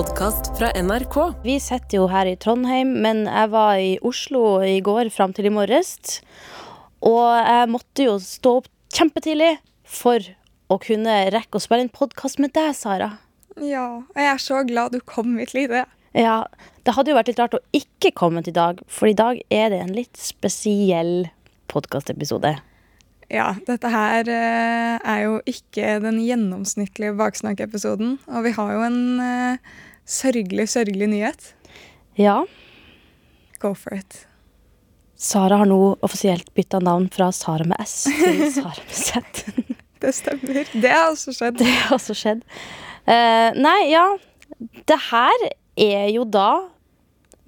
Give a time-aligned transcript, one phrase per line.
[0.00, 1.16] podkast fra NRK.
[1.44, 5.50] Vi sitter jo her i Trondheim, men jeg var i Oslo i går fram til
[5.50, 6.22] i morges.
[7.04, 9.50] Og jeg måtte jo stå opp kjempetidlig
[9.84, 10.24] for
[10.72, 13.10] å kunne rekke å spille en podkast med deg, Sara.
[13.60, 15.84] Ja, og jeg er så glad du kom hit, Lide.
[16.16, 16.46] Ja,
[16.86, 19.42] Det hadde jo vært litt rart å ikke komme til i dag, for i dag
[19.52, 21.28] er det en litt spesiell
[21.68, 22.54] podkastepisode.
[23.30, 28.16] Ja, dette her eh, er jo ikke den gjennomsnittlige baksnakkepisoden.
[28.32, 29.76] Og vi har jo en eh,
[30.10, 31.52] sørgelig, sørgelig nyhet.
[32.18, 32.42] Ja,
[33.60, 34.26] Go for it.
[35.20, 39.20] Sara har nå offisielt bytta navn fra Sara med S til Sara med Z.
[40.00, 40.62] Det stemmer.
[40.72, 41.58] Det har også skjedd.
[41.60, 42.40] Det har også skjedd.
[43.04, 44.06] Uh, nei, ja.
[44.88, 45.44] Det her
[45.76, 46.48] er jo da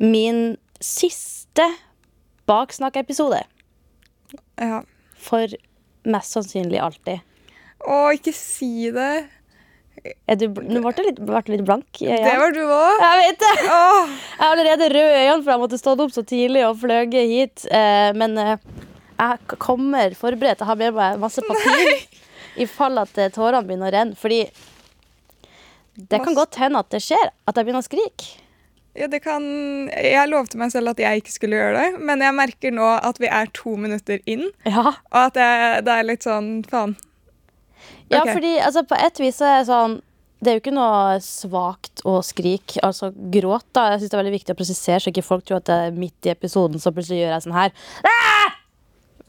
[0.02, 1.64] min siste
[2.50, 3.40] baksnakkepisode.
[4.60, 4.82] Ja.
[5.16, 5.56] For
[6.12, 7.24] mest sannsynlig alltid.
[7.88, 9.14] Å, ikke si det.
[10.02, 11.20] Er du, nå ble du litt,
[11.52, 12.38] litt blank i Det øynene.
[12.40, 13.02] var du òg.
[13.04, 13.52] Jeg vet det!
[13.70, 17.14] Åh, Jeg har allerede røde øyne, for jeg måtte stått opp så tidlig og fløyet
[17.30, 17.66] hit.
[17.70, 18.56] Eh, men eh,
[19.20, 20.58] jeg kommer forberedt.
[20.64, 22.02] Jeg har med meg masse papir
[22.58, 24.18] i fall at eh, tårene begynner å renne.
[24.18, 24.42] Fordi
[26.10, 27.30] det kan godt hende at det skjer.
[27.46, 28.38] At jeg begynner å skrike.
[28.98, 29.40] Ja, det kan
[29.88, 33.16] Jeg lovte meg selv at jeg ikke skulle gjøre det, men jeg merker nå at
[33.22, 36.92] vi er to minutter inn, Ja, og at jeg, det er litt sånn faen.
[38.12, 40.00] Ja fordi altså, på et vis er sånn
[40.42, 42.80] Det er jo ikke noe svakt å skrike.
[42.82, 43.68] Altså gråt.
[43.70, 43.92] da.
[43.92, 45.94] Jeg synes det er veldig viktig å presisere, så ikke folk tror at det er
[45.94, 47.76] midt i episoden så plutselig gjør jeg sånn her.
[48.02, 48.56] Ah!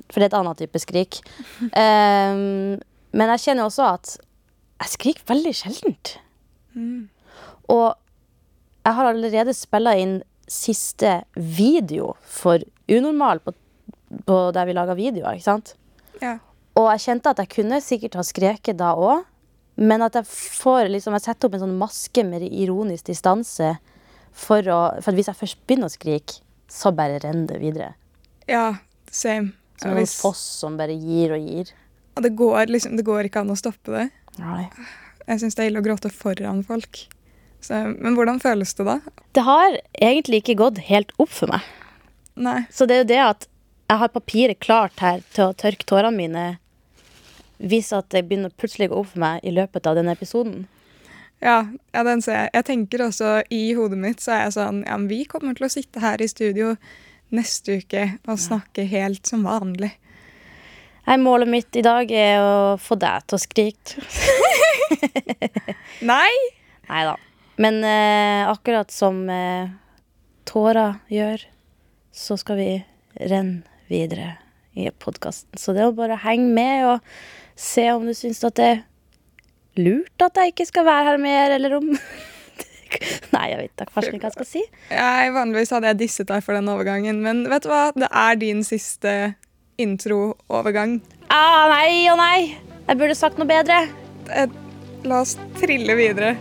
[0.08, 1.20] For det er et annet type skrik.
[1.61, 2.81] um,
[3.17, 4.16] men jeg kjenner også at
[4.84, 6.16] jeg skriker veldig sjeldent.
[7.70, 7.94] Og
[8.84, 10.17] jeg har allerede spilla inn
[10.50, 13.54] siste video for Unormal på,
[14.28, 15.38] på der vi laga videoer.
[15.38, 15.76] ikke sant?
[16.22, 16.38] Ja.
[16.79, 19.27] Og jeg kjente at jeg kunne sikkert ha skreket da òg,
[19.77, 23.75] men at jeg får liksom, jeg setter opp en sånn maske med ironisk distanse
[24.33, 27.93] for, å, for at hvis jeg først begynner å skrike, så bare renner det videre.
[28.49, 28.75] ja,
[29.13, 29.53] same.
[29.81, 31.71] Som en foss som bare gir og gir.
[32.15, 34.03] Ja, det går, liksom, det går ikke an å stoppe det.
[34.39, 34.67] Nei.
[35.27, 37.02] Jeg syns det er ille å gråte foran folk.
[37.64, 38.99] Så, men hvordan føles det da?
[39.36, 41.65] Det har egentlig ikke gått helt opp for meg.
[42.37, 42.59] Nei.
[42.73, 43.48] Så det er jo det at
[43.89, 46.45] jeg har papiret klart her til å tørke tårene mine
[47.58, 50.65] hvis at det begynner plutselig å gå opp for meg i løpet av denne episoden.
[51.43, 52.53] Ja, ja, den ser jeg.
[52.55, 55.67] Jeg tenker også i hodet mitt så er jeg sånn Ja, men vi kommer til
[55.67, 56.77] å sitte her i studio
[57.33, 59.92] neste uke og snakke helt som vanlig.
[61.03, 64.03] Nei, målet mitt i dag er å få deg til å skrike.
[66.13, 66.31] Nei!
[66.87, 67.17] Nei da.
[67.59, 69.73] Men eh, akkurat som eh,
[70.47, 71.43] tårer gjør,
[72.15, 72.69] så skal vi
[73.19, 74.37] renne videre
[74.80, 75.59] i podkasten.
[75.59, 77.11] Så det er å bare henge med og
[77.55, 78.83] se om du syns at det er
[79.83, 81.89] lurt at jeg ikke skal være her mer, eller om
[83.33, 84.61] Nei, jeg vet ikke hva jeg skal si.
[84.91, 87.87] Jeg, vanligvis hadde jeg disset deg for den overgangen, men vet du hva?
[87.97, 89.13] Det er din siste
[89.81, 90.99] intro-overgang.
[91.33, 92.53] Ah, nei og nei!
[92.86, 93.80] Jeg burde sagt noe bedre.
[94.30, 94.45] Eh,
[95.09, 96.36] La oss trille videre.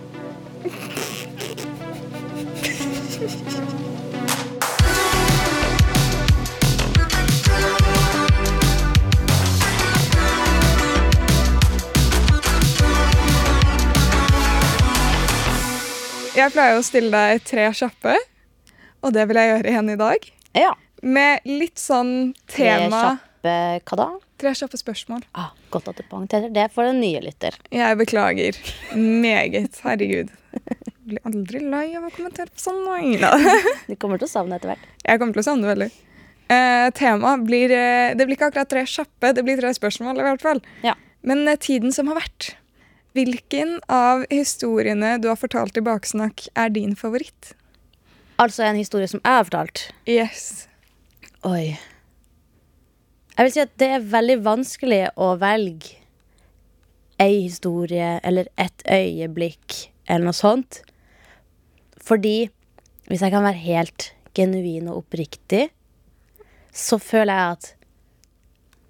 [16.33, 18.15] Jeg pleier å stille deg tre kjappe,
[19.05, 20.29] og det vil jeg gjøre igjen i dag.
[20.57, 20.71] Ja.
[21.05, 23.03] Med litt sånn tema
[23.43, 24.07] Tre kjappe Hva da?
[24.41, 25.27] Tre kjappe spørsmål.
[25.37, 27.59] Ah, godt at du poengterer det for den nye lytter.
[27.75, 28.57] Jeg beklager
[28.97, 29.77] meget.
[29.85, 30.33] Herregud.
[30.55, 32.81] Jeg blir aldri lei av å kommentere på sånn.
[33.91, 34.89] Du kommer til å savne etter hvert.
[35.05, 35.91] Jeg kommer til å savne det veldig.
[36.53, 40.27] Eh, tema blir eh, Det blir ikke akkurat tre kjappe, det blir tre spørsmål i
[40.31, 40.65] hvert fall.
[40.87, 40.97] Ja.
[41.29, 42.55] Men eh, tiden som har vært.
[43.13, 47.53] Hvilken av historiene du har fortalt i Baksnakk, er din favoritt?
[48.41, 49.83] Altså en historie som jeg har fortalt.
[50.09, 50.69] Yes.
[51.45, 51.77] Oi.
[53.37, 55.99] Jeg vil si at det er veldig vanskelig å velge
[57.21, 59.77] ei historie eller et øyeblikk
[60.09, 60.81] eller noe sånt.
[62.03, 62.49] Fordi
[63.09, 65.69] hvis jeg kan være helt genuin og oppriktig,
[66.73, 67.71] så føler jeg at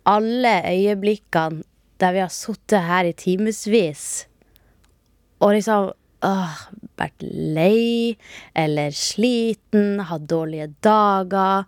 [0.06, 1.66] alle øyeblikkene
[2.02, 4.26] der vi har sittet her i timevis
[5.42, 5.90] og liksom
[6.22, 6.58] åh,
[7.00, 8.14] vært lei
[8.54, 11.64] eller sliten, hatt dårlige dager.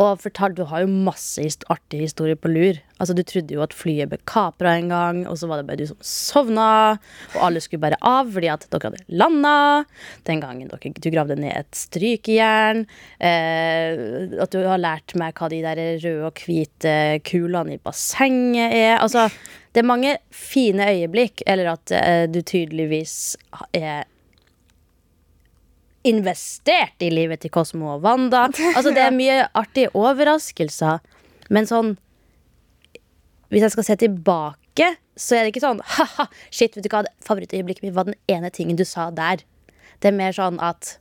[0.00, 2.78] Og fortalt, Du har jo masse artige historier på lur.
[2.98, 5.76] Altså, Du trodde jo at flyet ble kapra en gang, og så var det bare
[5.76, 6.96] du som sovna.
[7.36, 9.84] Og alle skulle bare av fordi at dere hadde landa.
[10.24, 12.86] Den gangen dere, du gravde ned et strykejern.
[13.20, 18.72] Eh, at du har lært meg hva de der røde og hvite kulene i bassenget
[18.72, 18.96] er.
[18.96, 19.28] Altså,
[19.72, 23.36] det er mange fine øyeblikk, eller at eh, du tydeligvis
[23.72, 24.04] er
[26.04, 28.48] investert i livet til Kosmo og Wanda.
[28.74, 31.00] Altså, det er mye artige overraskelser.
[31.50, 31.96] Men sånn
[33.52, 34.86] Hvis jeg skal se tilbake,
[35.20, 38.48] så er det ikke sånn ha-ha, shit, vet du hva, favorittøyeblikket mitt var den ene
[38.48, 39.44] tingen du sa der.
[40.00, 40.96] Det er mer sånn at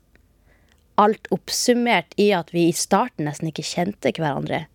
[0.99, 4.65] alt oppsummert i at vi i starten nesten ikke kjente hverandre.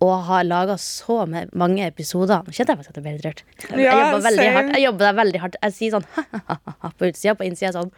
[0.00, 1.24] Og har laga så
[1.58, 2.44] mange episoder.
[2.46, 3.40] Nå kjente jeg faktisk at jeg ble litt rørt.
[3.66, 4.52] Jeg Ja, jobber veldig same.
[4.58, 4.72] hardt.
[4.76, 5.56] Jeg jobber veldig hardt.
[5.62, 6.06] Jeg sier sånn
[6.98, 7.90] på utsida, på innsida sånn.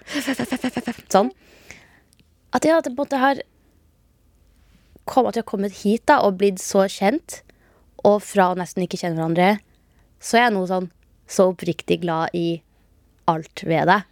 [1.12, 1.31] Sånn.
[2.56, 3.43] At jeg på en måte har
[5.05, 7.43] kom, At jeg har kommet hit da og blitt så kjent,
[8.06, 9.58] og fra å nesten ikke kjenne hverandre,
[10.23, 10.88] så er jeg nå sånn
[11.31, 12.62] så oppriktig glad i
[13.31, 14.06] alt ved deg.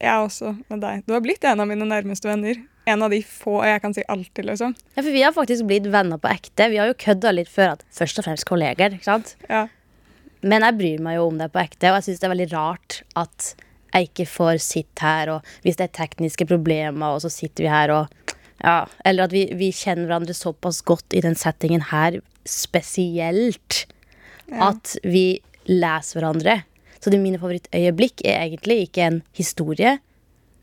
[0.00, 1.04] Jeg også med deg.
[1.06, 2.58] Du har blitt en av mine nærmeste venner.
[2.88, 4.72] En av de få jeg kan si alltid, liksom.
[4.96, 6.70] Ja, for vi har faktisk blitt venner på ekte.
[6.72, 8.94] Vi har jo kødda litt før at først og fremst kolleger.
[8.96, 9.34] ikke sant?
[9.50, 9.66] Ja.
[10.42, 12.50] Men jeg bryr meg jo om det på ekte, og jeg syns det er veldig
[12.54, 13.48] rart at
[13.94, 17.70] jeg ikke får sitte her, og hvis det er tekniske problemer, og så sitter vi
[17.72, 22.16] her og ja, Eller at vi, vi kjenner hverandre såpass godt i den settingen her,
[22.82, 23.84] spesielt,
[24.48, 24.70] Ja.
[24.70, 26.62] at vi leser hverandre.
[27.00, 29.98] Så det mine favorittøyeblikk er egentlig ikke en historie,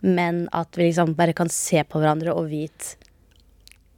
[0.06, 2.96] men at vi liksom bare kan se på hverandre og vite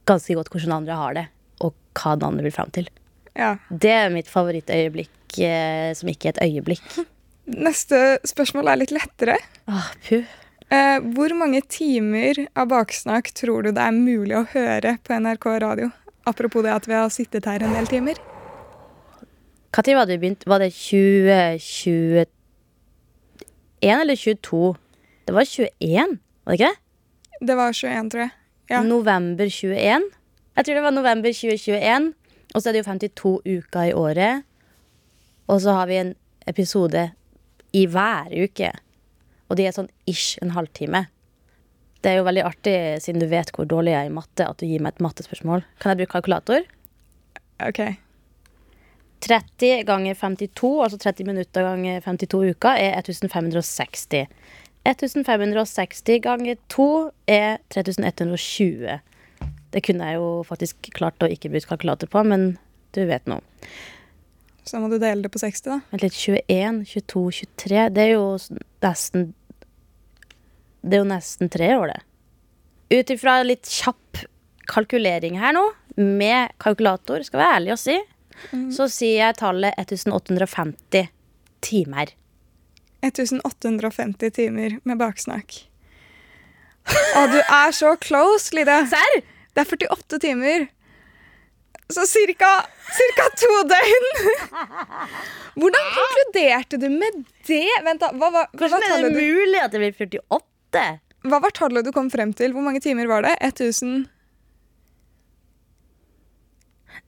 [0.08, 1.26] ganske godt hvordan andre har det,
[1.60, 2.88] og hva den andre vil fram til.
[3.36, 3.56] ja.
[3.68, 6.86] Det er mitt favorittøyeblikk eh, som ikke er et øyeblikk.
[7.68, 9.36] Neste spørsmål er litt lettere.
[9.68, 10.24] Ah, puh.
[10.68, 15.46] Eh, hvor mange timer av baksnakk tror du det er mulig å høre på NRK
[15.64, 15.88] radio?
[16.28, 18.20] Apropos det at vi har sittet her en del timer.
[19.78, 20.44] Når var det begynt?
[20.48, 22.26] Var det 2021
[23.80, 24.76] eller 22?
[25.28, 27.46] Det var 21, var det ikke det?
[27.48, 28.30] Det var 21, tror jeg.
[28.70, 28.78] Ja.
[28.80, 30.06] November 21.
[30.56, 32.06] Jeg tror det var november 2021.
[32.54, 34.46] Og så er det jo 52 uker i året.
[35.52, 36.14] Og så har vi en
[36.48, 37.02] episode
[37.76, 38.70] i hver uke.
[39.52, 41.04] Og de er sånn ish en halvtime.
[42.00, 44.56] Det er jo veldig artig, siden du vet hvor dårlig jeg er i matte, at
[44.56, 45.66] du gir meg et mattespørsmål.
[45.76, 46.64] Kan jeg bruke kalkulator?
[47.68, 47.82] Ok.
[49.28, 54.24] 30 ganger 52, altså 30 minutter ganger 52 uker, er 1560.
[54.88, 56.88] 1560 ganger 2
[57.28, 58.98] er 3120.
[59.68, 62.54] Det kunne jeg jo faktisk klart å ikke bruke kalkulator på, men
[62.96, 63.40] du vet nå.
[64.68, 65.78] Så må du dele det på 60, da.
[65.92, 68.24] Vent litt, 21, 22, 23 Det er jo
[68.84, 69.30] nesten
[70.82, 72.02] Det er jo nesten tre år, det.
[72.98, 74.22] Ut ifra litt kjapp
[74.68, 75.64] kalkulering her nå,
[75.96, 77.96] med kalkulator, skal være ærlig å si,
[78.72, 81.08] så sier jeg tallet 1850
[81.64, 82.12] timer.
[83.04, 85.60] 1850 timer med baksnakk.
[86.88, 88.80] Å, du er så close, Lide!
[88.90, 89.20] Serr?
[89.54, 90.66] Det er 48 timer.
[91.92, 92.48] Så cirka,
[92.92, 94.08] cirka to døgn.
[95.58, 97.64] Hvordan konkluderte du med det?
[97.84, 100.86] Vent da, hva var, hva, var Hvordan er det du, mulig at det blir 48?
[101.28, 102.52] hva var tallet du kom frem til?
[102.54, 103.34] Hvor mange timer var det?
[103.44, 104.06] 1000,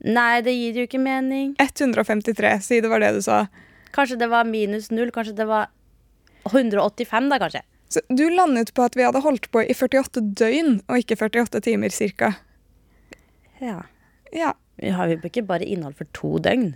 [0.01, 1.53] Nei, det gir jo ikke mening.
[1.61, 3.43] 153, si det var det du sa.
[3.93, 5.11] Kanskje det var minus null.
[5.13, 5.69] Kanskje det var
[6.49, 7.63] 185, da, kanskje.
[7.91, 11.59] Så du landet på at vi hadde holdt på i 48 døgn, og ikke 48
[11.65, 12.33] timer cirka.
[13.59, 13.81] Ja.
[14.31, 14.53] Ja.
[14.81, 16.73] Vi har jo ikke bare innhold for to døgn.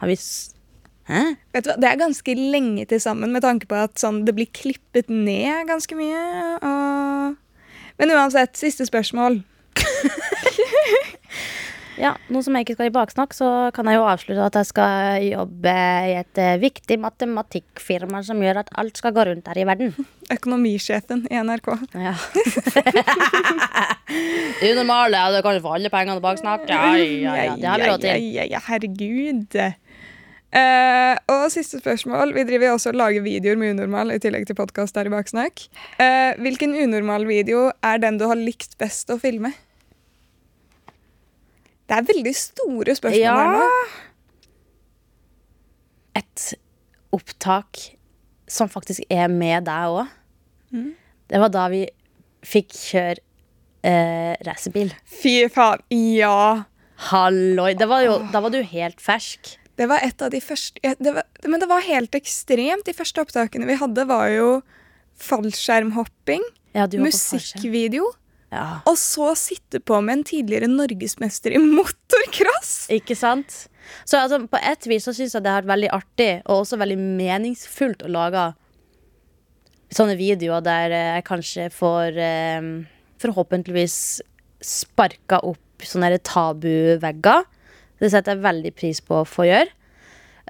[0.00, 0.16] Har vi
[1.10, 1.20] Hæ?
[1.52, 4.34] Vet du hva, Det er ganske lenge til sammen, med tanke på at sånn, det
[4.36, 6.24] blir klippet ned ganske mye.
[6.62, 7.36] Og...
[7.98, 9.42] Men uansett, siste spørsmål.
[12.00, 14.68] Ja, Nå som jeg ikke skal i baksnakk, så kan jeg jo avslutte at jeg
[14.70, 15.74] skal jobbe
[16.08, 19.92] i et eh, viktig matematikkfirma som gjør at alt skal gå rundt her i verden.
[20.36, 21.68] Økonomisjefen i NRK.
[22.00, 22.14] Ja.
[24.70, 26.66] Unormale, ja, du kan jo få alle pengene i baksnakk.
[26.70, 28.12] Ja, ja, ja, det har vi råd til.
[28.16, 29.60] Ja, ja, ja, herregud.
[30.50, 32.32] Uh, og siste spørsmål.
[32.34, 35.62] Vi driver også og lager videoer med unormal i tillegg til podkast her i Baksnakk.
[36.02, 39.52] Eh, hvilken unormal video er den du har likt best å filme?
[41.90, 43.34] Det er veldig store spørsmål Ja.
[43.34, 43.68] her nå.
[46.20, 46.44] Et
[47.14, 47.80] opptak
[48.50, 50.10] som faktisk er med deg òg.
[50.74, 50.92] Mm.
[51.30, 51.84] Det var da vi
[52.46, 53.18] fikk kjøre
[53.86, 54.92] eh, racerbil.
[55.06, 56.64] Fy faen, ja.
[57.10, 57.72] Halloi!
[57.80, 59.54] Det var jo, da var du helt fersk.
[59.80, 62.84] Det var et av de første det var, Men det var helt ekstremt.
[62.84, 64.50] De første opptakene vi hadde, var jo
[65.20, 66.42] fallskjermhopping,
[66.74, 68.06] Ja, musikkvideo,
[68.50, 68.80] Ja.
[68.82, 72.88] og så sitte på med en tidligere norgesmester i motocross.
[72.90, 73.68] Ikke sant?
[74.02, 76.80] Så altså, på et vis så syns jeg det har vært veldig artig og også
[76.80, 78.48] veldig meningsfullt å lage
[79.94, 82.68] sånne videoer der eh, jeg kanskje får eh,
[83.22, 83.96] forhåpentligvis
[84.60, 87.46] sparka opp sånne tabuvegger.
[88.00, 89.70] Det setter jeg veldig pris på å få gjøre.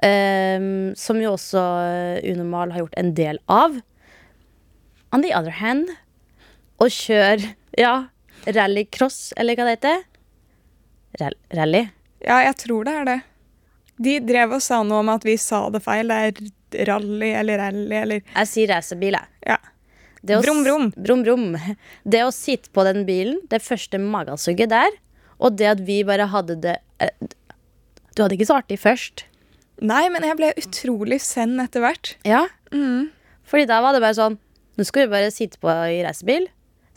[0.01, 3.75] Um, som jo også eh, Unormal har gjort en del av.
[5.13, 5.91] On the other hand
[6.81, 7.95] å kjøre ja,
[8.45, 10.03] rallycross, eller hva det heter.
[11.21, 11.85] Rall rally.
[12.23, 13.19] Ja, jeg tror det er det.
[14.01, 16.09] De drev og sa noe om at vi sa det feil.
[16.09, 16.47] Det
[16.79, 19.53] er rally eller rally eller Jeg sier racerbil, jeg.
[19.53, 19.59] Ja.
[20.21, 20.91] Brum, brum.
[20.95, 21.45] brum, brum.
[22.05, 24.93] Det å sitte på den bilen, det første magesugget der,
[25.41, 27.09] og det at vi bare hadde det eh,
[28.13, 29.25] Du hadde ikke så artig først.
[29.81, 32.13] Nei, men jeg ble utrolig send etter hvert.
[32.27, 32.43] Ja.
[32.69, 33.09] Mm.
[33.49, 34.37] Fordi da var det bare sånn
[34.79, 36.45] Nå skal vi bare sitte på i racerbil,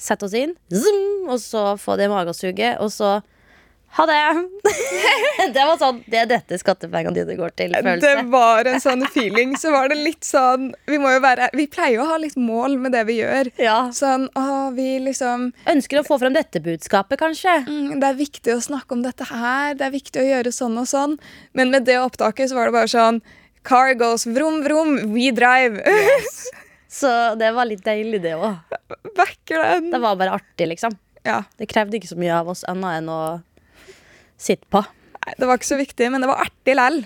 [0.00, 3.20] sette oss inn, zoom, og så få det magesuget, og så
[3.94, 4.14] ha det.
[5.54, 7.76] det var sånn Det er dette skattepengene dine går til.
[7.76, 8.00] følelse.
[8.02, 9.52] Det var en sånn feeling.
[9.54, 12.34] Så var det litt sånn Vi må jo være Vi pleier jo å ha litt
[12.34, 13.52] mål med det vi gjør.
[13.62, 13.76] Ja.
[13.94, 17.60] Sånn å, vi liksom Ønsker å få frem dette budskapet, kanskje.
[17.68, 19.78] mm, Det er viktig å snakke om dette her.
[19.78, 21.14] Det er viktig å gjøre sånn og sånn.
[21.54, 23.22] Men med det opptaket så var det bare sånn
[23.64, 25.78] Car goes vroom, vroom, we drive.
[26.94, 28.54] Så det var litt deilig, det òg.
[29.50, 29.90] Den.
[29.90, 30.94] Det var bare artig, liksom.
[31.26, 31.40] Ja.
[31.58, 33.20] Det krevde ikke så mye av oss annet enn å
[34.38, 34.84] sitte på.
[35.24, 37.00] Nei, det var ikke så viktig, men det var artig lell.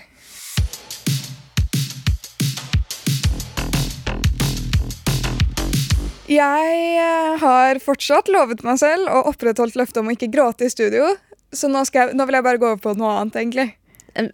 [6.29, 10.73] Jeg eh, har fortsatt lovet meg selv og opprettholdt løftet om å ikke gråte i
[10.73, 11.15] studio.
[11.49, 13.71] Så nå, jeg, nå vil jeg bare gå over på noe annet, egentlig.
[14.19, 14.33] En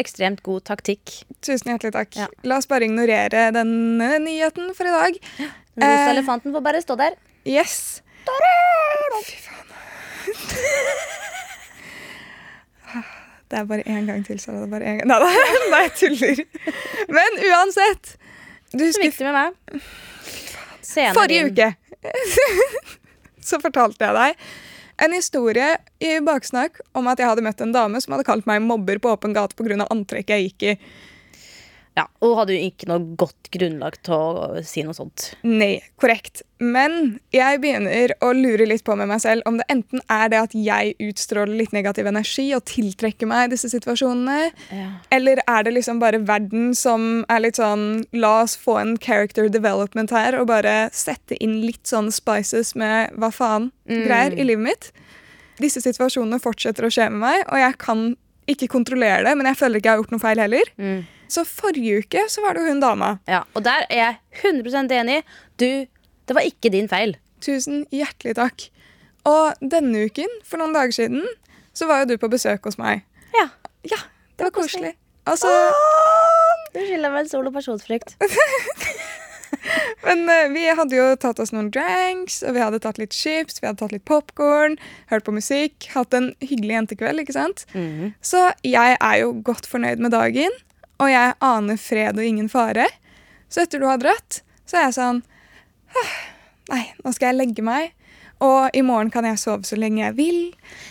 [0.00, 1.12] ekstremt god taktikk.
[1.44, 2.14] Tusen hjertelig takk.
[2.16, 2.26] Ja.
[2.48, 5.18] La oss bare ignorere denne nyheten for i dag.
[5.36, 6.10] Den rosa Eh.
[6.14, 7.18] elefanten får bare stå der.
[7.44, 8.02] Yes.
[8.24, 9.68] Fy faen.
[13.50, 14.56] Det er bare én gang til, Sara.
[14.56, 15.06] Det er bare en gang.
[15.06, 16.40] Nei, nei, nei, jeg tuller.
[17.14, 18.16] Men uansett.
[18.72, 19.82] Du Så viktig med meg.
[20.82, 21.52] Scenen forrige din.
[21.52, 21.68] uke
[23.46, 24.34] så fortalte jeg deg
[25.02, 28.64] en historie i baksnakk om at jeg hadde møtt en dame som hadde kalt meg
[28.64, 29.84] mobber på åpen gate pga.
[29.90, 30.76] antrekket jeg gikk i.
[31.96, 35.30] Ja, og hadde jo ikke noe godt grunnlag til å si noe sånt.
[35.48, 36.42] Nei, korrekt.
[36.60, 40.40] Men jeg begynner å lure litt på med meg selv om det enten er det
[40.42, 44.90] at jeg utstråler litt negativ energi og tiltrekker meg disse situasjonene, Ja.
[45.10, 49.48] eller er det liksom bare verden som er litt sånn La oss få en character
[49.48, 54.64] development her og bare sette inn litt sånn spices med hva faen greier i livet
[54.68, 54.92] mitt.
[55.60, 58.06] Disse situasjonene fortsetter å skje med meg, og jeg kan
[58.46, 60.68] ikke kontrollere det, men jeg føler ikke jeg har gjort noe feil heller.
[60.76, 61.06] Mm.
[61.28, 63.18] Så forrige uke så var det jo hun dama.
[63.28, 63.42] ja.
[63.54, 64.16] Og der er jeg
[64.52, 65.22] 100% enig.
[65.60, 65.66] Du,
[66.28, 67.16] det var ikke din feil.
[67.42, 68.68] Tusen hjertelig takk.
[69.26, 71.24] Og denne uken, for noen dager siden,
[71.74, 73.02] så var jo du på besøk hos meg.
[73.34, 73.48] Ja.
[73.90, 73.98] Ja,
[74.38, 74.94] det var koselig.
[75.26, 75.50] Altså,
[76.74, 78.14] Du skylder meg en sol- og personsfrykt.
[80.06, 83.58] men uh, vi hadde jo tatt oss noen drinks, og vi hadde tatt litt chips,
[83.62, 84.76] vi hadde tatt litt popkorn,
[85.10, 87.64] hørt på musikk, hatt en hyggelig jentekveld, ikke sant?
[87.74, 88.12] Mm.
[88.24, 90.54] Så jeg er jo godt fornøyd med dagen,
[91.02, 92.88] og jeg aner fred og ingen fare.
[93.52, 95.22] Så etter du har dratt, så er jeg sånn
[96.66, 97.92] Nei, nå skal jeg legge meg,
[98.42, 100.40] og i morgen kan jeg sove så lenge jeg vil.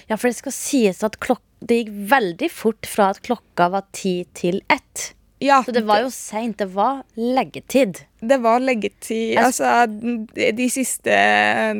[0.07, 3.85] Ja, for det skal sies at klok det gikk veldig fort fra at klokka var
[3.95, 5.12] ti til ett.
[5.43, 6.57] Ja, Så det var jo seint.
[6.57, 8.00] Det var leggetid.
[8.21, 9.35] Det var leggetid.
[9.41, 11.15] Altså, de, siste,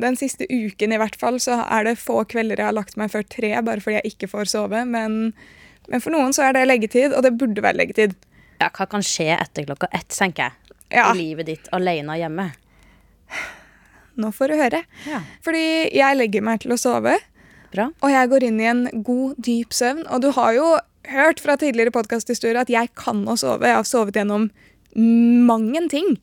[0.02, 3.14] den siste uken i hvert fall, så er det få kvelder jeg har lagt meg
[3.14, 4.84] før tre, bare fordi jeg ikke får sove.
[4.90, 5.34] Men,
[5.92, 8.16] men for noen så er det leggetid, og det burde være leggetid.
[8.62, 10.76] Ja, Hva kan skje etter klokka ett, tenker jeg.
[10.96, 12.52] Ja, I livet ditt alene hjemme.
[14.22, 14.84] nå får du høre.
[15.10, 15.22] Ja.
[15.44, 15.64] Fordi
[15.96, 17.18] jeg legger meg til å sove,
[17.74, 17.90] Bra.
[18.02, 20.06] og jeg går inn i en god, dyp søvn.
[20.14, 20.70] Og du har jo
[21.12, 23.68] hørt fra tidligere podkasthistorier at jeg kan å sove.
[23.68, 24.48] Jeg har sovet gjennom
[24.96, 26.16] mang en ting.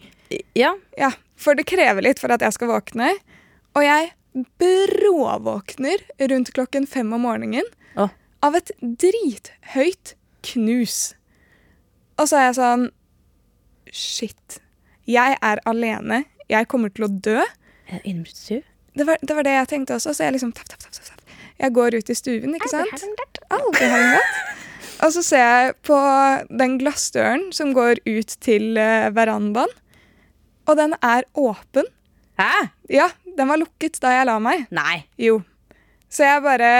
[0.56, 0.72] Ja.
[0.96, 3.10] Ja, for det krever litt for at jeg skal våkne.
[3.76, 4.12] Og jeg
[4.62, 6.00] bråvåkner
[6.32, 7.66] rundt klokken fem om morgenen
[8.00, 8.06] Å.
[8.42, 10.14] av et drithøyt
[10.52, 11.14] knus.
[12.18, 12.90] Og så er jeg sånn
[13.92, 14.60] Shit.
[15.04, 16.22] Jeg er alene.
[16.48, 17.42] Jeg kommer til å dø.
[18.00, 18.62] Innbruddstyv?
[18.96, 20.14] Det var, det var det jeg tenkte også.
[20.16, 21.34] Så jeg liksom tapp, tapp, tapp, tapp.
[21.60, 23.04] Jeg går ut i stuen, ikke sant?
[23.52, 24.40] Aldri har jeg møtt.
[25.02, 25.98] Og så ser jeg på
[26.62, 29.72] den glassdøren som går ut til eh, verandaen.
[30.70, 31.88] Og den er åpen.
[32.38, 32.68] Hæ?
[32.92, 34.68] Ja, den var lukket da jeg la meg.
[34.74, 35.02] Nei.
[35.20, 35.40] Jo.
[36.12, 36.72] Så jeg bare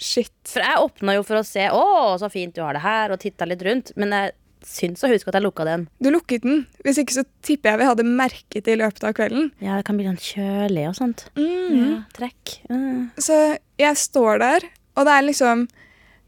[0.00, 0.32] Shit.
[0.48, 1.86] For jeg åpna jo for å se Å,
[2.20, 3.92] så fint du har det her, og titta litt rundt.
[4.00, 4.32] Men jeg
[4.66, 5.86] syns å huske at jeg lukka den.
[6.00, 6.64] Du lukket den.
[6.84, 9.50] Hvis ikke så tipper jeg vi hadde merket det i løpet av kvelden.
[9.60, 11.26] Ja, det kan bli sånn kjølig og sånt.
[11.36, 11.76] Mm.
[11.76, 12.56] Ja, trekk.
[12.72, 13.10] Mm.
[13.20, 13.38] Så
[13.80, 15.66] jeg står der, og det er liksom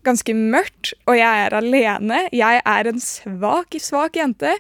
[0.07, 2.25] ganske mørkt, og jeg er alene.
[2.35, 4.57] Jeg er en svak, svak jente.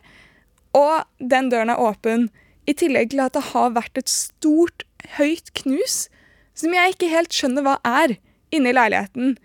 [0.76, 2.30] Og den døren er åpen.
[2.68, 4.86] I tillegg til at det har vært et stort,
[5.18, 6.06] høyt knus
[6.54, 8.14] som jeg ikke helt skjønner hva er,
[8.52, 9.36] inne i leiligheten.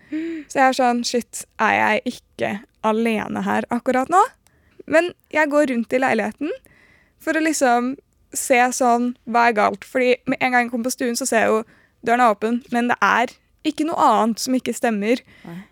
[0.48, 2.52] Så jeg er sånn Shit, er jeg ikke
[2.86, 4.20] alene her akkurat nå?
[4.88, 6.52] Men jeg går rundt i leiligheten
[7.22, 7.96] for å liksom
[8.36, 9.84] se sånn Hva er galt?
[9.88, 11.62] Fordi med en gang jeg kommer på stuen, så ser jeg jo
[12.06, 13.32] døren er åpen, men det er
[13.66, 15.20] ikke noe annet som ikke stemmer.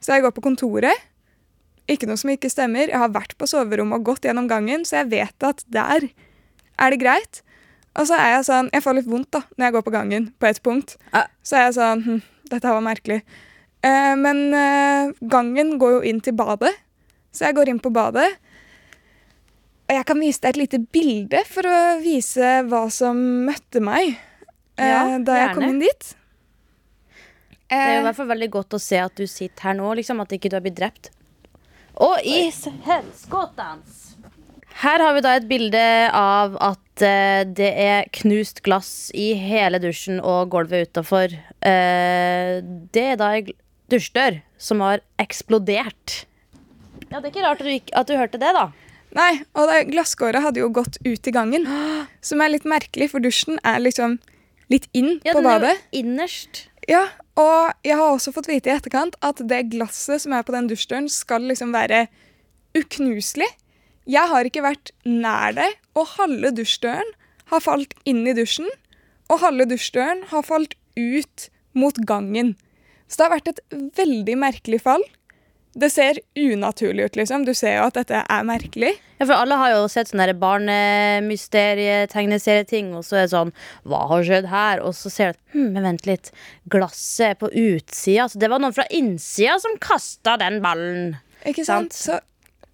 [0.03, 1.05] Så jeg går på kontoret.
[1.89, 2.91] Ikke noe som ikke stemmer.
[2.91, 6.09] Jeg har vært på soverommet og gått gjennom gangen, så jeg vet at der
[6.77, 7.43] er det greit.
[7.97, 10.27] Og så er jeg sånn Jeg får litt vondt da når jeg går på gangen
[10.37, 10.97] på et punkt.
[11.47, 12.19] Så er jeg sånn hm,
[12.51, 13.21] Dette var merkelig.
[13.85, 16.73] Eh, men eh, gangen går jo inn til badet,
[17.35, 18.29] så jeg går inn på badet.
[19.87, 24.17] Og jeg kan vise deg et lite bilde for å vise hva som møtte meg
[24.17, 26.09] eh, Ja, da jeg kom inn dit.
[27.67, 29.75] Det er jo i Eh, hvert fall veldig godt å se at du sitter her
[29.79, 30.21] nå, liksom.
[30.23, 31.11] At ikke du har blitt drept.
[32.03, 32.45] Og i
[32.87, 34.06] helskotans!
[34.77, 39.81] Her har vi da et bilde av at uh, det er knust glass i hele
[39.81, 41.33] dusjen og gulvet utafor.
[41.65, 42.61] Uh,
[42.93, 43.47] det er da ei
[43.93, 46.27] dusjdør som har eksplodert.
[47.09, 48.69] Ja, Det er ikke rart at du, ikke, at du hørte det, da.
[49.17, 51.65] Nei, og det glasskåret hadde jo gått ut i gangen.
[52.29, 54.19] Som er litt merkelig, for dusjen er liksom
[54.73, 56.67] litt inn Ja, på den er jo innerst.
[56.91, 57.07] Ja,
[57.39, 60.69] og jeg har også fått vite i etterkant at det glasset som er på den
[60.69, 62.07] dusjdøren, skal liksom være
[62.77, 63.49] uknuselig.
[64.07, 65.67] Jeg har ikke vært nær det,
[65.99, 67.09] og halve dusjdøren
[67.51, 68.69] har falt inn i dusjen.
[69.33, 72.55] Og halve dusjdøren har falt ut mot gangen.
[73.11, 73.61] Så det har vært et
[73.99, 75.05] veldig merkelig fall.
[75.77, 77.45] Det ser unaturlig ut, liksom.
[77.45, 78.95] Du ser jo at dette er merkelig.
[79.19, 83.53] Ja, for Alle har jo sett sånne barnemysterie-tegneserieting, og så er det sånn
[83.85, 84.77] Hva har skjedd her?
[84.87, 86.27] Og så ser du at hm, men vent litt,
[86.73, 88.25] glasset er på utsida.
[88.33, 91.17] Så det var noen fra innsida som kasta den ballen.
[91.45, 91.93] Ikke Sant.
[91.93, 92.01] sant?
[92.01, 92.15] Så,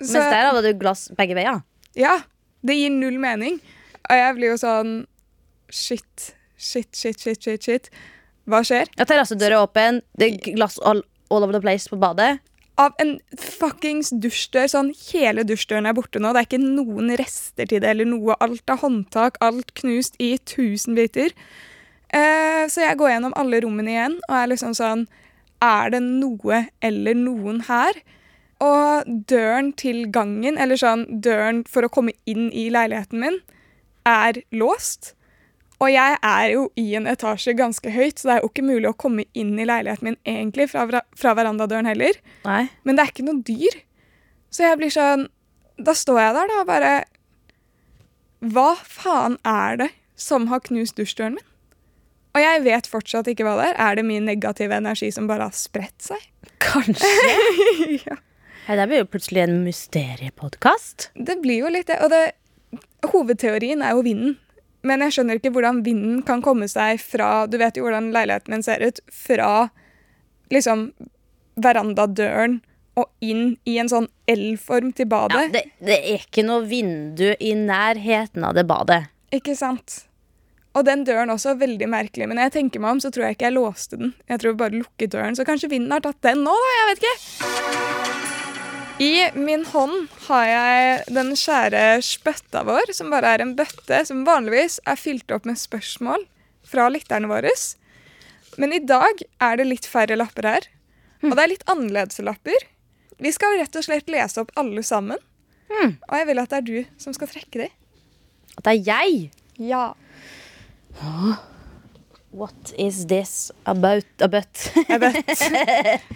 [0.03, 1.63] Mens der hadde du glass begge veier.
[1.99, 2.19] Ja,
[2.67, 3.61] det gir null mening.
[4.09, 4.95] Og jeg blir jo sånn
[5.73, 7.65] Shit, shit, shit, shit, shit.
[7.65, 7.87] shit.
[8.45, 8.91] Hva skjer?
[8.99, 11.01] Ja, Terrassedøra er åpen, det er glass all,
[11.33, 12.43] all over the place på badet.
[12.81, 14.69] Av en fuckings dusjdør.
[14.69, 16.33] Sånn, hele dusjdøren er borte nå.
[16.35, 18.37] Det er ikke noen rester til det eller noe.
[18.45, 21.33] Alt er håndtak, alt knust i tusen biter.
[22.13, 25.07] Eh, så jeg går gjennom alle rommene igjen og er liksom sånn
[25.65, 27.97] Er det noe eller noen her?
[28.63, 33.41] Og døren til gangen, eller sånn døren for å komme inn i leiligheten min,
[34.07, 35.15] er låst.
[35.83, 38.91] Og jeg er jo i en etasje ganske høyt, så det er jo ikke mulig
[38.91, 42.19] å komme inn i leiligheten min egentlig fra, fra verandadøren heller.
[42.47, 42.69] Nei.
[42.87, 43.81] Men det er ikke noe dyr.
[44.53, 45.31] Så jeg blir sånn
[45.81, 46.89] Da står jeg der da og bare
[48.53, 49.87] Hva faen er det
[50.21, 51.47] som har knust dusjdøren min?
[52.37, 53.79] Og jeg vet fortsatt ikke hva det er.
[53.81, 56.21] Er det min negative energi som bare har spredt seg?
[56.65, 57.09] Kanskje.
[58.07, 58.17] ja.
[58.67, 61.11] Hei, det blir jo plutselig en mysteriepodkast.
[61.15, 61.99] Det blir jo litt det.
[62.05, 62.23] Og det,
[63.11, 64.37] hovedteorien er jo vinden.
[64.87, 68.55] Men jeg skjønner ikke hvordan vinden kan komme seg fra Du vet jo hvordan leiligheten
[68.55, 68.99] min ser ut.
[69.15, 69.69] Fra
[70.55, 70.91] liksom
[71.63, 72.61] verandadøren
[72.99, 75.53] og inn i en sånn L-form til Ja, badet.
[75.55, 79.07] det, det er ikke noe vindu i nærheten av det badet.
[79.33, 80.03] Ikke sant?
[80.77, 82.29] Og den døren også er veldig merkelig.
[82.29, 84.15] Men når jeg tenker meg om, så tror jeg ikke jeg låste den.
[84.29, 85.37] Jeg tror jeg bare lukket døren.
[85.37, 86.73] Så kanskje vinden har tatt den nå, da.
[86.79, 88.02] Jeg vet ikke.
[89.03, 94.21] I min hånd har jeg den kjære spøtta vår, som bare er en bøtte som
[94.29, 96.23] vanligvis er fylt opp med spørsmål
[96.69, 97.51] fra lytterne våre.
[98.63, 100.69] Men i dag er det litt færre lapper her.
[101.25, 102.69] Og det er litt annerledes lapper.
[103.23, 105.19] Vi skal rett og slett lese opp alle sammen.
[105.73, 105.97] Mm.
[106.07, 107.77] Og jeg vil at det er du som skal trekke dem.
[108.59, 109.29] At det er jeg?
[109.59, 109.85] Ja.
[112.31, 114.07] What is this about?
[114.21, 114.67] about?
[114.87, 115.31] Jeg What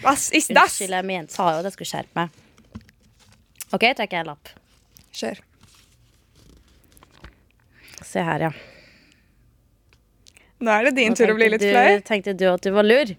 [0.04, 0.66] Hva is that?
[0.68, 2.42] Unnskyld, jeg mente sa jo at jeg skulle skjerpe meg.
[3.74, 4.50] OK, trekker jeg en lapp.
[5.16, 5.40] Kjør.
[8.06, 8.50] Se her, ja.
[10.62, 12.00] Nå er det din tur å bli litt du- flau.
[12.06, 13.14] Tenkte du at du var lur?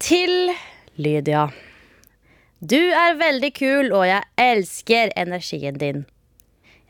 [0.00, 0.54] Til
[0.96, 1.48] Lydia.
[2.60, 6.04] Du er veldig kul, og jeg elsker energien din.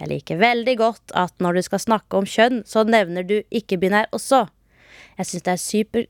[0.01, 4.09] Jeg liker veldig godt at når du skal snakke om kjønn, så nevner du ikke-binær
[4.17, 4.49] også.
[5.19, 6.07] Jeg syns det super...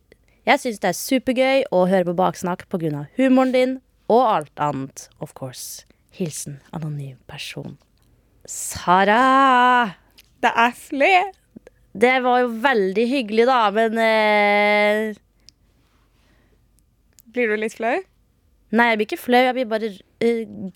[0.46, 3.06] Det er supergøy å høre på baksnakk pga.
[3.18, 5.84] humoren din og alt annet, of course.
[6.16, 7.76] Hilsen anonym person.
[8.50, 9.94] Sara!
[10.42, 11.28] Det er flere.
[11.92, 15.18] Det var jo veldig hyggelig, da, men eh,
[17.30, 17.96] Blir du litt flau?
[18.74, 19.40] Nei, jeg blir ikke flau.
[19.42, 20.70] Jeg blir bare uh,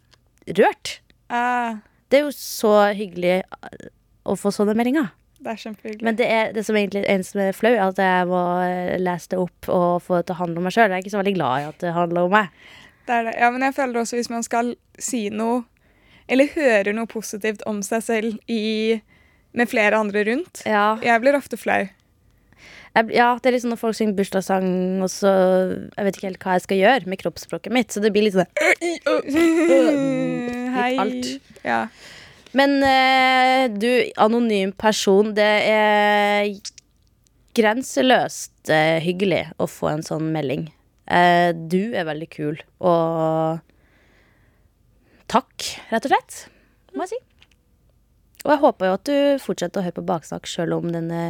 [0.58, 0.96] rørt.
[1.30, 3.86] Ah, Det er jo så hyggelig eh,
[4.26, 5.10] å få sånne meldinger.
[5.44, 6.04] det er kjempehyggelig.
[6.06, 8.94] Men det, er, det som egentlig er som er flau, er at jeg må eh,
[9.02, 10.88] lese det opp og få det til å handle om meg sjøl.
[10.90, 12.70] Jeg er ikke så veldig glad i at det handler om meg.
[13.06, 13.34] Det er det.
[13.40, 15.64] Ja, men jeg føler også hvis man skal si noe,
[16.28, 18.96] eller høre noe positivt om seg selv i,
[19.52, 21.82] med flere andre rundt Ja, Jeg blir ofte flau.
[22.96, 24.68] jeg, ja det er litt sånn når folk synger bursdagssang,
[25.04, 25.30] og så
[25.92, 28.38] Jeg vet ikke helt hva jeg skal gjøre med kroppsspråket mitt, så det blir litt
[28.38, 28.48] sånn
[30.74, 30.96] Hei.
[30.98, 31.26] alt.
[31.62, 31.84] Ja.
[32.54, 33.88] Men eh, du,
[34.22, 36.48] anonym person, det er
[37.54, 40.66] grenseløst eh, hyggelig å få en sånn melding.
[41.06, 43.60] Eh, du er veldig kul, og
[45.28, 46.36] takk, rett og slett,
[46.96, 47.20] må jeg si.
[48.44, 51.22] Og jeg håper jo at du fortsetter å høre på Baksnakk, sjøl om denne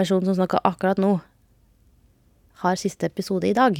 [0.00, 1.14] personen som snakker akkurat nå,
[2.64, 3.78] har siste episode i dag.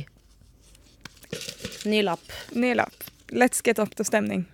[1.89, 2.33] Ny lapp.
[2.57, 3.05] Ny lapp.
[3.33, 4.47] Let's get up to stemning.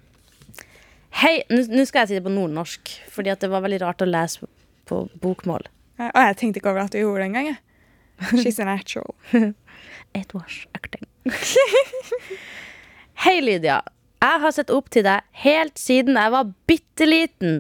[1.23, 4.09] Hei, nå skal jeg si det på nordnorsk, fordi at det var veldig rart å
[4.11, 4.47] lese
[4.87, 5.65] på bokmål.
[5.99, 7.57] Eh, Og jeg tenkte ikke over at du gjorde det engang.
[8.37, 9.15] She's a natural.
[10.17, 11.05] It was acting.
[13.25, 13.83] Hei, Lydia.
[14.25, 17.59] Jeg har sett opp til deg helt siden jeg var bitte liten.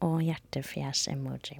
[0.00, 1.58] Og hjertefjes-emoji.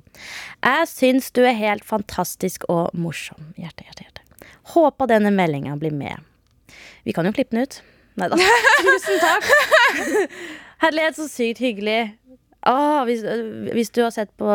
[0.65, 3.51] Jeg syns du er helt fantastisk og morsom.
[3.61, 4.47] Hjerte, hjerte, hjerte.
[4.73, 6.25] Håper denne meldinga blir med.
[7.05, 7.83] Vi kan jo klippe den ut.
[8.17, 8.41] Nei da.
[8.87, 9.45] Tusen takk.
[10.81, 12.15] Herlighet, så sykt hyggelig.
[12.71, 13.27] Åh, hvis,
[13.77, 14.49] hvis du har sett, på,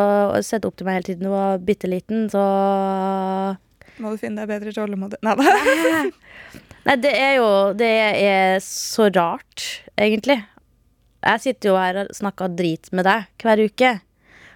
[0.45, 2.41] sett opp til meg hele tiden du var bitte liten, så
[4.01, 6.01] Må du finne deg bedre rollemodell Nei da.
[6.86, 9.63] Nei, det er jo Det er så rart,
[9.97, 10.41] egentlig.
[11.25, 13.93] Jeg sitter jo her og snakker drit med deg hver uke.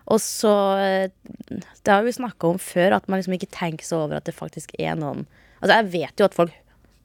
[0.10, 1.12] Og så eh,
[1.49, 4.38] Det har vi snakka om før, at man liksom ikke tenker så over at det
[4.38, 5.25] faktisk er noen
[5.60, 6.54] Altså, jeg vet jo at folk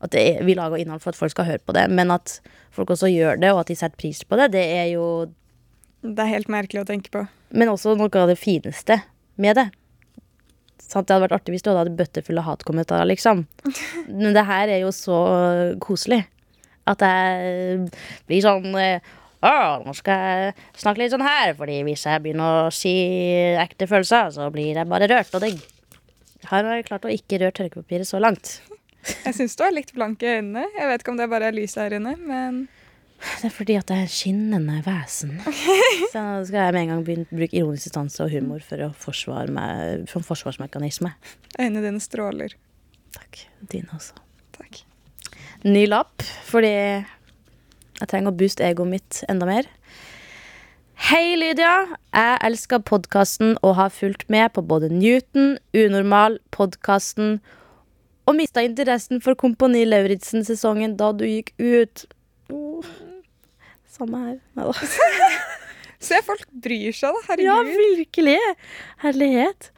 [0.04, 2.38] At det vi lager innhold for at folk skal høre på det, men at
[2.74, 5.06] folk også gjør det, og at de setter pris på det, det er jo
[6.04, 7.24] Det er helt merkelig å tenke på.
[7.54, 8.98] Men også noe av det fineste
[9.40, 9.70] med det.
[10.84, 13.44] Sant, det hadde vært artig hvis du hadde hatt bøtter fulle av hatkommentarer, liksom.
[14.20, 15.18] Men det her er jo så
[15.82, 16.22] koselig
[16.90, 17.86] at jeg
[18.28, 19.52] blir sånn Å,
[19.84, 22.94] nå skal jeg snakke litt sånn her, fordi hvis jeg begynner å si
[23.60, 25.34] ekte følelser, så blir jeg bare rørt.
[25.36, 25.50] Og det
[26.48, 28.54] har jeg klart å ikke røre tørkepapiret så langt.
[29.04, 30.64] Jeg syns du har litt blanke øyne.
[30.72, 32.62] Jeg vet ikke om det bare er lyset her inne, men
[33.20, 35.36] Det er fordi at jeg er skinnende vesen.
[36.12, 38.90] Så skal jeg med en gang begynne å bruke ironisk distanse og humor for å
[39.04, 41.14] forsvare meg som forsvarsmekanisme.
[41.58, 42.56] øynene dine stråler.
[43.14, 43.46] Takk.
[43.72, 44.18] Dine også.
[44.56, 44.82] Takk.
[45.64, 49.68] Ny lapp, fordi jeg trenger å booste egoet mitt enda mer.
[51.08, 51.86] Hei, Lydia.
[52.14, 57.40] Jeg elsker podkasten og har fulgt med på både Newton, Unormal, podkasten
[58.24, 62.06] og mista interessen for Kompani Lauritzen-sesongen da du gikk ut.
[63.94, 64.40] Samme her.
[64.58, 64.72] Neida.
[66.04, 67.36] Se, folk bryr seg, da.
[67.40, 68.36] Ja, virkelig.
[69.00, 69.70] Herlighet.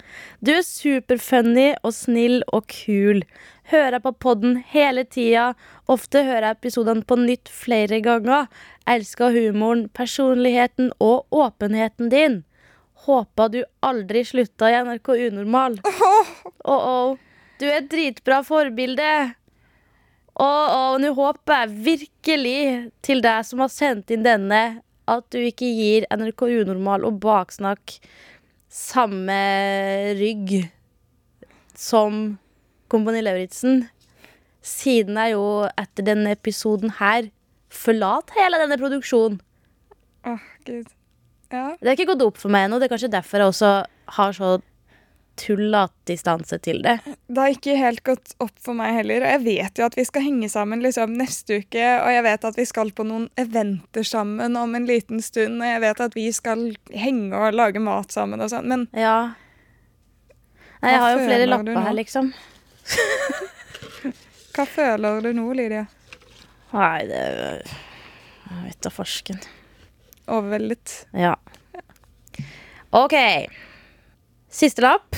[0.43, 3.23] Du er superfunny og snill og kul.
[3.71, 5.53] Hører på podden hele tida.
[5.91, 8.51] Ofte hører jeg episodene på nytt flere ganger.
[8.91, 12.41] Elsker humoren, personligheten og åpenheten din.
[13.07, 15.81] Håper du aldri slutta i NRK Unormal.
[15.87, 16.35] Oh.
[16.65, 17.17] oh, oh.
[17.61, 19.11] Du er et dritbra forbilde.
[20.37, 22.61] Og nå håper jeg virkelig
[23.05, 27.95] til deg som har sendt inn denne, at du ikke gir NRK Unormal og Baksnakk
[28.77, 29.37] samme
[30.19, 30.59] rygg
[31.77, 32.37] som
[32.93, 33.87] Kompani Lauritzen.
[34.67, 35.47] Siden jeg jo
[35.79, 37.31] etter denne episoden her
[37.73, 39.39] forlater hele denne produksjonen.
[40.27, 40.89] Åh, gud.
[41.53, 41.77] Ja.
[41.79, 42.81] Det har ikke gått opp for meg ennå.
[42.83, 43.73] Det er kanskje derfor jeg også
[44.19, 44.57] har så
[45.37, 46.97] tullete distanse til det.
[47.29, 49.25] Det har ikke helt gått opp for meg heller.
[49.25, 52.47] Og jeg vet jo at vi skal henge sammen liksom neste uke, og jeg vet
[52.51, 56.17] at vi skal på noen eventer sammen om en liten stund, og jeg vet at
[56.17, 59.35] vi skal henge og lage mat sammen og sånn, men Ja.
[60.83, 62.33] Nei, jeg har jo flere lapper her, liksom.
[64.55, 65.87] hva føler du nå, Lydia?
[66.77, 67.23] Nei, det
[67.67, 69.41] Jeg vet da farsken.
[70.31, 71.07] Overveldet?
[71.17, 71.35] Ja.
[72.95, 73.17] OK.
[74.57, 75.13] Siste lapp.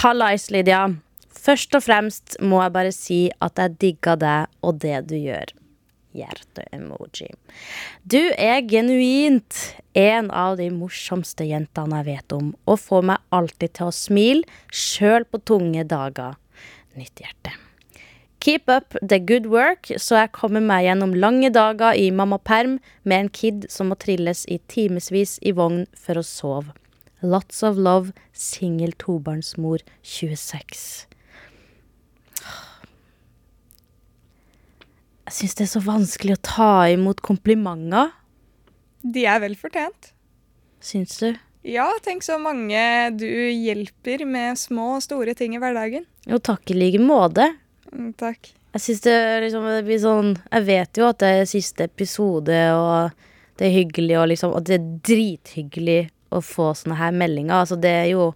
[0.00, 0.86] Hallais, Lydia.
[1.28, 5.50] Først og fremst må jeg bare si at jeg digger deg og det du gjør.
[6.16, 7.28] Hjerte-emoji.
[8.08, 9.58] Du er genuint
[9.92, 14.56] en av de morsomste jentene jeg vet om, og får meg alltid til å smile,
[14.72, 16.40] sjøl på tunge dager.
[16.96, 17.52] Nytt hjerte.
[18.40, 23.18] Keep up the good work, så jeg kommer meg gjennom lange dager i mammaperm med
[23.20, 26.72] en kid som må trilles i timevis i vogn for å sove.
[27.24, 31.06] Lots of love, singel tobarnsmor 26.
[35.26, 38.12] Jeg syns det er så vanskelig å ta imot komplimenter.
[39.02, 40.12] De er vel fortjent.
[40.84, 41.32] Syns du?
[41.66, 42.78] Ja, tenk så mange
[43.18, 46.04] du hjelper med små og store ting i hverdagen.
[46.30, 47.48] Jo, takk i like måte.
[47.90, 48.52] Mm, takk.
[48.76, 52.58] Jeg syns det liksom det blir sånn Jeg vet jo at det er siste episode,
[52.76, 56.00] og det er hyggelig, og liksom Og det er drithyggelig
[56.34, 57.62] å få sånne her meldinger.
[57.62, 58.30] Altså, det er jo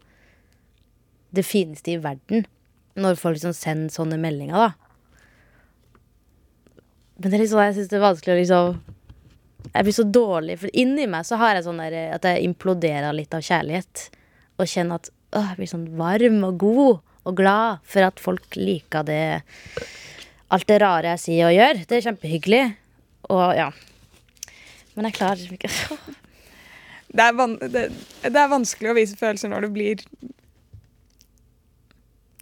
[1.35, 2.47] det fineste i verden.
[3.01, 4.71] Når folk liksom sender sånne meldinger, da.
[7.21, 8.79] Men det er liksom, jeg syns det er vanskelig å liksom
[9.75, 13.13] Jeg blir så dårlig, for inni meg så har jeg sånn der, at jeg imploderer
[13.13, 14.07] litt av kjærlighet.
[14.57, 18.57] Og kjenner at åh, jeg blir sånn varm og god og glad for at folk
[18.57, 19.23] liker det
[20.51, 21.79] Alt det rare jeg sier og gjør.
[21.87, 22.63] Det er kjempehyggelig.
[23.31, 23.69] Og ja.
[24.97, 26.17] Men jeg klarer liksom ikke
[27.11, 27.89] Det er, det,
[28.23, 30.03] det er vanskelig å vise følelser når du blir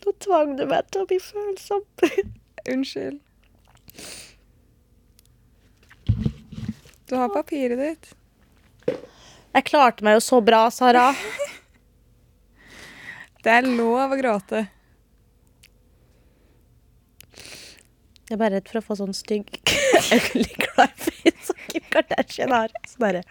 [0.04, 1.82] Nå tvang du meg til å bli følsom.
[2.72, 3.18] Unnskyld.
[7.08, 8.10] Du har papiret ditt.
[9.52, 11.10] Jeg klarte meg jo så bra, Sara.
[13.44, 14.64] Det er lov å gråte.
[18.28, 19.48] Jeg er bare redd for å få sånn stygg
[20.16, 20.52] ugly
[21.98, 22.72] Kardashian har.
[22.88, 23.22] Så bare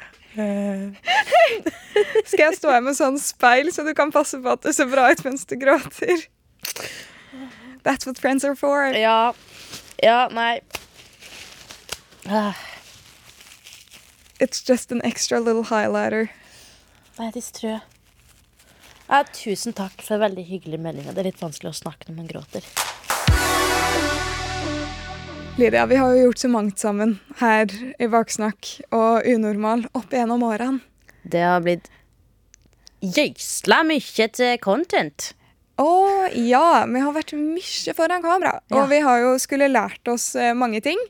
[2.25, 4.89] Skal jeg stå her med sånn speil, så du kan passe på at du ser
[4.91, 6.27] bra ut mens du gråter?
[7.87, 8.91] That's what friends are for.
[8.93, 9.33] Ja.
[10.03, 10.61] Ja, nei.
[14.39, 16.27] It's just an extra little highlighter.
[17.17, 17.79] Nei, det tror.
[19.07, 21.07] Ja, tusen takk for veldig hyggelig melding.
[21.07, 22.67] Det er litt vanskelig å snakke når man gråter.
[25.57, 30.43] Lydia, vi har jo gjort så mangt sammen her i Baksnakk og Unormal opp igjennom
[30.45, 30.83] årene.
[31.25, 31.87] Det har blitt
[33.01, 35.31] gøysla mye til content.
[35.81, 35.89] Å
[36.37, 38.53] ja, vi har vært mye foran kamera.
[38.69, 38.83] Ja.
[38.83, 41.01] Og vi har jo skulle lært oss eh, mange ting.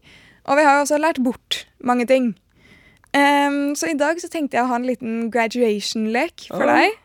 [0.47, 2.31] Og vi har jo også lært bort mange ting.
[3.11, 6.71] Um, så i dag så tenkte jeg å ha en liten graduation-lek for oh.
[6.71, 6.95] deg.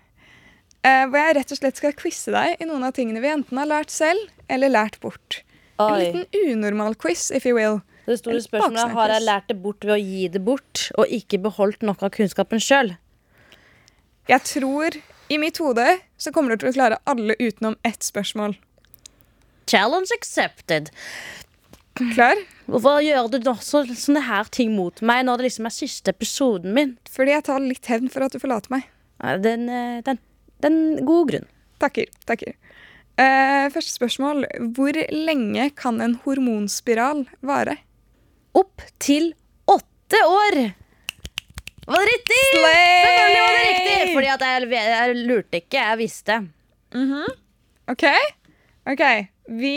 [0.87, 3.59] Uh, hvor jeg rett og slett skal quize deg i noen av tingene vi enten
[3.59, 5.43] har lært selv eller lært bort.
[5.81, 7.81] En liten unormal quiz, if you will.
[8.07, 10.89] Det store en spørsmålet er har jeg lært det bort ved å gi det bort,
[10.99, 12.97] og ikke beholdt noe av kunnskapen sjøl.
[14.31, 14.99] Jeg tror
[15.33, 15.87] i mitt hode
[16.21, 18.57] så kommer du til å klare alle utenom ett spørsmål.
[19.71, 20.91] Challenge accepted.
[21.99, 22.39] Klar?
[22.67, 26.15] Hvorfor gjør du da så, sånne her ting mot meg når det liksom er siste
[26.15, 26.95] episoden min?
[27.13, 28.89] Fordi jeg tar litt hevn for at du forlater meg.
[29.23, 30.21] Det Den, en den,
[30.65, 31.49] den god grunn.
[31.83, 32.11] Takker.
[32.27, 32.55] takker.
[33.21, 34.47] Eh, første spørsmål.
[34.77, 37.77] Hvor lenge kan en hormonspiral vare?
[38.57, 39.33] Opp til
[39.69, 40.61] åtte år!
[41.83, 42.41] Var det riktig?
[42.53, 44.15] Selvfølgelig var det riktig!
[44.15, 46.39] Fordi at jeg, jeg lurte ikke, jeg visste.
[47.93, 48.07] OK.
[48.93, 49.03] Ok,
[49.49, 49.75] Vi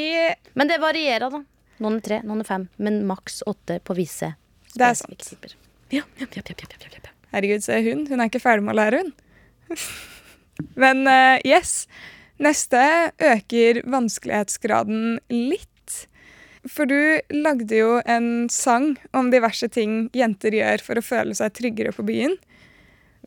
[0.54, 1.43] Men det varierer, da.
[1.84, 4.32] Noen er tre, noen er fem, men maks åtte på visse.
[4.76, 5.56] Det er spesifikke typer.
[5.91, 7.12] Ja, ja, ja, ja, ja, ja, ja.
[7.36, 8.06] Herregud, se hun.
[8.08, 9.12] Hun er ikke ferdig med å lære, hun.
[10.82, 11.84] Men uh, yes.
[12.41, 12.82] Neste
[13.24, 15.71] øker vanskelighetsgraden litt.
[16.65, 21.54] For du lagde jo en sang om diverse ting jenter gjør for å føle seg
[21.56, 22.36] tryggere på byen.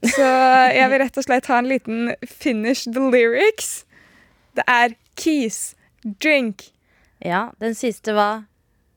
[0.03, 0.27] Så
[0.75, 3.85] jeg vil rett og slett ha en liten finish the lyrics.
[4.59, 5.75] Det er keys,
[6.23, 6.71] drink.
[7.25, 8.45] ja, den siste var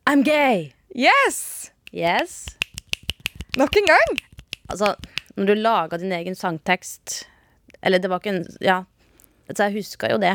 [0.10, 0.74] I'm gay.
[0.96, 1.72] Yes!
[1.94, 2.46] Yes.
[3.58, 4.20] Nok en gang.
[4.70, 4.96] Altså,
[5.36, 7.26] når du laga din egen sangtekst
[7.82, 8.84] Eller det var ikke en Ja.
[9.52, 10.34] Altså, jeg huska jo det.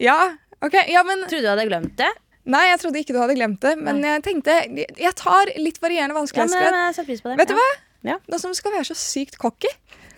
[0.00, 0.18] Ja,
[0.64, 0.74] ok.
[0.90, 2.10] Ja, men Trodde du hadde glemt det?
[2.44, 4.52] Nei, jeg trodde ikke du hadde glemt det, men jeg tenkte
[5.00, 6.72] Jeg tar litt varierende Ja, men, vanskelighetsgrad.
[6.74, 7.38] men jeg setter pris på det.
[7.40, 7.68] Vet du hva?
[8.04, 8.18] Ja.
[8.28, 9.70] Nå som skal være så sykt cocky,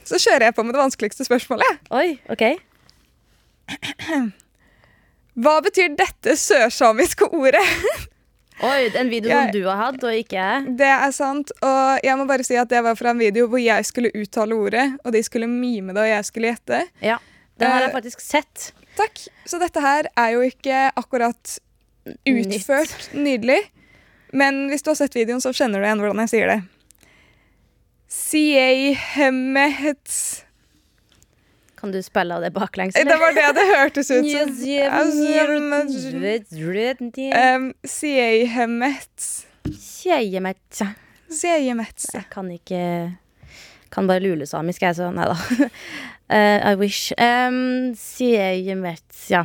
[0.07, 1.87] så kjører jeg på med det vanskeligste spørsmålet.
[1.95, 2.45] Oi, ok.
[5.37, 7.63] Hva betyr dette sørsamiske ordet?
[8.67, 10.77] Oi, En video som du har hatt, og ikke jeg.
[10.81, 13.61] Det er sant, og jeg må bare si at det var fra en video hvor
[13.61, 16.81] jeg skulle uttale ordet, og de skulle mime det, og jeg skulle gjette.
[17.05, 17.19] Ja,
[17.59, 18.73] Den har jeg Eh, faktisk sett.
[18.97, 19.23] Takk.
[19.49, 21.59] Så dette her er jo ikke akkurat
[22.29, 23.63] utført nydelig,
[24.33, 26.61] men hvis du har sett videoen, så kjenner du igjen hvordan jeg sier det.
[28.07, 30.45] Siehemmet
[31.77, 32.95] Kan du spille av det baklengs?
[32.95, 34.29] Det var det det hørtes ut som.
[37.85, 39.27] Siehemmet.
[39.67, 40.83] Siehemmet.
[41.29, 42.07] Siehemmet.
[42.15, 42.81] Jeg kan ikke
[43.93, 45.37] Kan bare lulesamisk, jeg, så nei da.
[46.29, 47.13] Eh, I wish.
[47.19, 49.45] Um, Siejemett, ja.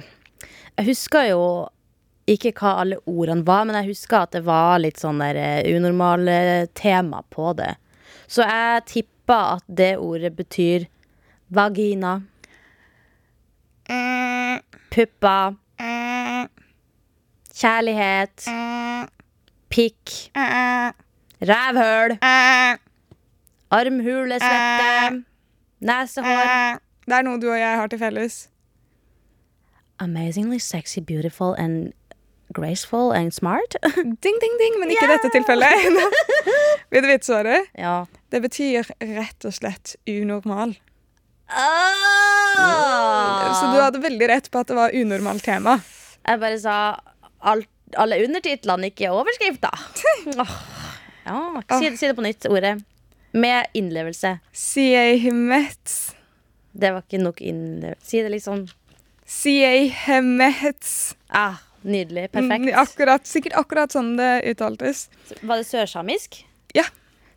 [0.78, 1.44] Jeg husker jo
[2.32, 5.70] ikke hva alle ordene var, men jeg husker at det var litt sånn der eh,
[5.76, 7.76] unormale tema på det.
[8.32, 10.88] Så jeg tippa at det ordet betyr
[11.52, 12.22] vagina,
[14.91, 15.56] Puppa.
[17.62, 18.46] kjærlighet,
[19.72, 20.13] pikk,
[21.52, 22.15] rævhøl,
[23.72, 25.24] armhulesvette,
[25.82, 26.80] nesehår.
[27.08, 28.36] Det er noe du og jeg har til felles.
[30.02, 31.91] Amazingly sexy, beautiful and
[32.54, 33.76] graceful and smart.
[33.96, 35.86] Ding, ding, ding, men ikke i dette tilfellet.
[36.91, 37.70] Vil du vite svaret?
[37.80, 38.06] ja.
[38.32, 40.74] Det betyr rett og slett unormal.
[41.52, 43.48] Oh!
[43.60, 45.78] Så du hadde veldig rett på at det var unormalt tema.
[46.28, 46.76] Jeg bare sa
[47.52, 47.67] alt,
[48.00, 49.72] alle undertitlene, ikke overskrifta.
[50.41, 50.54] Åh,
[51.28, 51.38] Ja,
[51.78, 52.78] si, si det på nytt, ordet.
[53.32, 54.38] Med innlevelse.
[54.52, 56.15] Siehemets.
[56.72, 58.08] Det var ikke nok innlevelse.
[58.08, 58.65] Si det litt sånn
[59.32, 61.15] Siehemets.
[61.30, 62.28] ah, Nydelig.
[62.32, 62.62] Perfekt.
[62.62, 65.08] Mm, akkurat, sikkert akkurat sånn det uttaltes.
[65.41, 66.44] Var det sørsamisk?
[66.78, 66.84] Ja.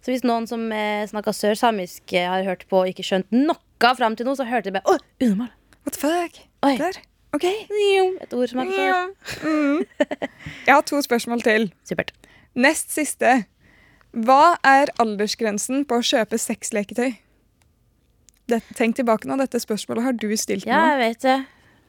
[0.04, 3.56] Så hvis noen som eh, snakka sørsamisk, eh, har hørt på og ikke skjønt noe
[3.96, 5.50] fram til nå, så hørte de bare Å, unormal.
[5.84, 6.38] What the fuck?
[6.64, 6.74] Oi.
[6.80, 7.00] Der.
[7.36, 7.44] OK.
[7.44, 9.00] Et ord som er ja.
[9.44, 9.82] Mm.
[10.66, 11.66] Jeg har to spørsmål til.
[11.88, 12.12] Supert.
[12.54, 13.44] Nest siste.
[14.14, 17.16] Hva er aldersgrensen på å kjøpe sexleketøy?
[18.46, 20.90] Det, tenk tilbake nå, dette spørsmålet har du stilt Ja, meg.
[20.92, 21.36] jeg vet det.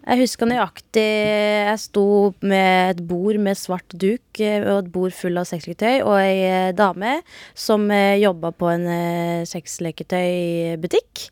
[0.06, 2.04] Jeg husker nøyaktig Jeg sto
[2.46, 6.44] med et bord med svart duk eh, og et bord full av sexleketøy, og ei
[6.46, 7.16] eh, dame
[7.58, 8.86] som eh, jobba på en
[9.50, 11.26] sexleketøybutikk.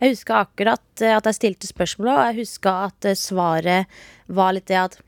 [0.00, 4.78] Jeg husker akkurat at jeg stilte spørsmålet, og jeg husker at svaret var litt det
[4.80, 5.00] at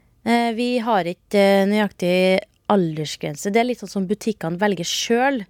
[0.54, 2.12] vi har ikke nøyaktig
[2.72, 3.52] aldersgrense.
[3.52, 5.42] Det er litt sånn som butikkene velger sjøl.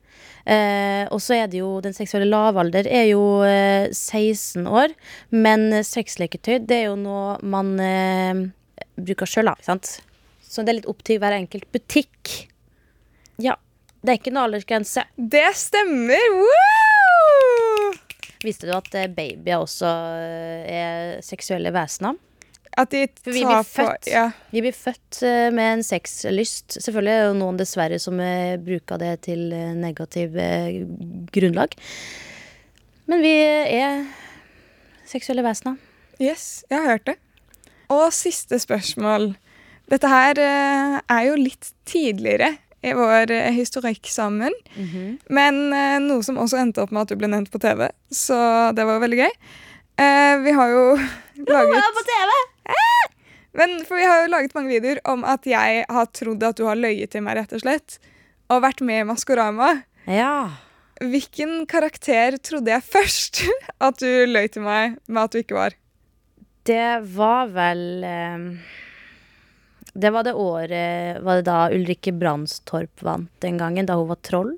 [0.44, 4.94] Eh, og så er det jo den seksuelle lavalder er jo eh, 16 år.
[5.34, 8.46] Men sexleketøy det er jo noe man eh,
[8.98, 9.78] bruker sjøl, da.
[10.42, 12.34] Så det er litt opp til hver enkelt butikk.
[13.40, 13.56] Ja.
[14.02, 15.06] Det er ikke noe aldersgrense.
[15.16, 16.24] Det stemmer!
[16.34, 17.92] Woo!
[18.42, 22.18] Visste du at eh, babyer også eh, er seksuelle vesener?
[22.80, 24.06] At de tar vi blir født.
[24.06, 24.24] på ja.
[24.50, 26.78] Vi blir født eh, med en sexlyst.
[26.80, 30.38] Selvfølgelig er det noen dessverre som eh, bruker det til eh, negativ
[31.34, 31.76] grunnlag.
[33.12, 34.06] Men vi er
[35.08, 35.76] seksuelle vesener.
[36.22, 37.16] Yes, jeg har hørt det.
[37.92, 39.34] Og siste spørsmål.
[39.92, 44.56] Dette her er jo litt tidligere i vår historikk sammen.
[45.28, 48.72] Men eh, noe som også endte opp med at du ble nevnt på TV, så
[48.72, 49.36] det var veldig gøy.
[50.46, 50.86] Vi har jo
[51.52, 52.32] laget på TV!
[53.52, 56.64] Men for vi har jo laget mange videoer om at jeg har trodd at du
[56.68, 57.98] har løyet til meg, rett og slett.
[58.52, 59.72] Og vært med i Maskorama.
[60.08, 60.56] Ja.
[61.02, 63.42] Hvilken karakter trodde jeg først
[63.86, 65.76] at du løy til meg med at du ikke var?
[66.62, 68.42] Det var vel eh,
[69.98, 74.20] Det var det året Var det da Ulrikke Brandstorp vant den gangen, da hun var
[74.22, 74.52] troll?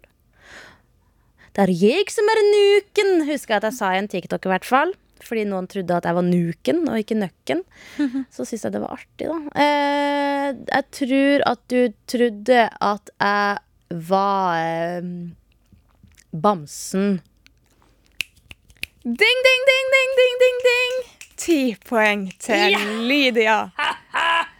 [1.55, 4.51] Det er jeg som er nuken, husker jeg at jeg sa i en TikTok i
[4.51, 4.93] hvert fall.
[5.25, 7.63] Fordi noen trodde at jeg var nuken og ikke nøkken.
[8.35, 9.39] Så syntes jeg det var artig, da.
[9.65, 15.09] Eh, jeg tror at du trodde at jeg var eh,
[16.45, 17.19] bamsen.
[19.05, 19.17] Ding,
[19.49, 20.95] ding, ding, ding, ding, ding, ding!
[21.37, 21.59] Ti
[21.89, 22.77] poeng til
[23.09, 23.59] Lydia.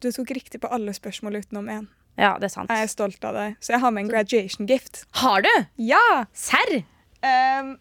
[0.00, 1.82] Du tok riktig på alle spørsmål utenom én.
[2.16, 2.70] Ja, det er sant.
[2.72, 3.58] Jeg er stolt av deg.
[3.60, 5.02] Så jeg har med en graduation gift.
[5.20, 5.50] Har du?
[5.76, 6.24] Ja!
[6.32, 6.78] Serr?
[7.20, 7.74] Um,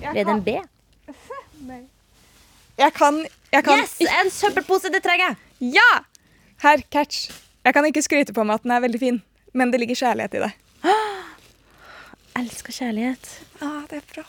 [0.00, 0.56] Ble det en B?
[1.68, 1.82] Nei.
[2.78, 3.20] jeg kan
[3.52, 3.96] Jeg kan Yes!
[4.00, 4.88] En søppelpose!
[4.92, 5.74] Det trenger jeg!
[5.76, 6.04] Ja!
[6.62, 7.30] Her, catch.
[7.64, 10.36] Jeg kan ikke skryte på meg at den er veldig fin, men det ligger kjærlighet
[10.38, 10.50] i det.
[12.40, 13.30] Elsker kjærlighet.
[13.60, 14.24] Ah, det er bra.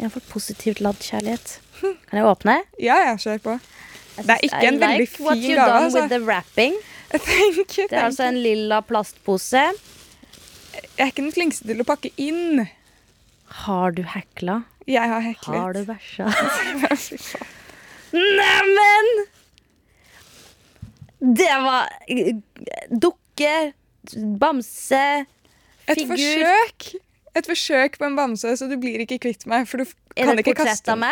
[0.00, 1.56] Jeg får positivt ladd kjærlighet.
[1.80, 2.56] Kan jeg åpne?
[2.80, 3.56] Ja, ja, kjør på.
[4.20, 6.00] Det er ikke en I veldig like what fin you gave, done altså.
[6.00, 6.76] with the wrapping.
[7.10, 7.86] Thank you.
[7.90, 9.64] Det er altså en lilla plastpose.
[10.74, 12.66] Jeg er ikke den flinkeste til å pakke inn.
[13.64, 14.60] Har du hekla?
[14.90, 15.60] Jeg har heklet.
[15.60, 16.26] Har du bæsja?
[18.40, 19.10] Neimen!
[21.20, 21.88] Det var
[22.90, 23.72] dukke,
[24.40, 25.04] bamse,
[25.90, 26.88] Et forsøk.
[27.36, 29.68] Et forsøk på en bamse, så du blir ikke kvitt meg.
[29.68, 29.84] For du
[30.16, 31.04] kan ikke kaste den.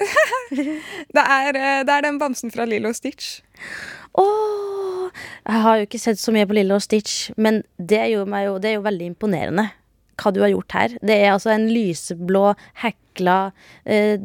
[1.14, 3.42] Det er, eh, det er den bamsen fra Lilo Stitch.
[4.16, 5.10] Åh,
[5.44, 8.56] jeg har jo ikke sett så mye på Lillo og Stitch, men det meg jo,
[8.62, 9.66] det er jo veldig imponerende
[10.20, 10.94] hva du har gjort her.
[11.02, 12.50] Det er altså en lyseblå,
[12.84, 13.40] hekla
[13.84, 14.20] eh,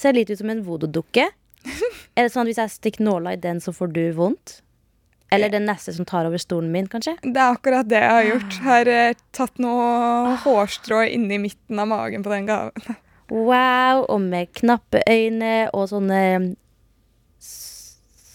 [0.00, 1.26] Ser litt ut som en voodoo-dukke.
[2.16, 4.60] er det sånn at hvis jeg stikker nåla i den, så får du vondt?
[5.30, 7.14] Eller den neste som tar over stolen min, kanskje?
[7.22, 8.56] Det er akkurat det jeg har gjort.
[8.64, 12.98] Har eh, tatt noe hårstrå inni midten av magen på den gaven.
[13.30, 16.56] Wow, og med knappe øyne og sånne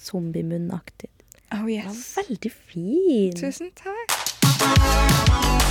[0.06, 1.12] zombiemunnaktig.
[1.52, 2.18] Oh var yes.
[2.18, 3.36] veldig fin.
[3.36, 5.65] Tusen takk.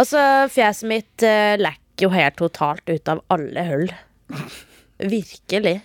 [0.00, 3.90] Altså, fjeset mitt uh, lekker jo helt totalt ut av alle hull.
[4.96, 5.80] Virkelig.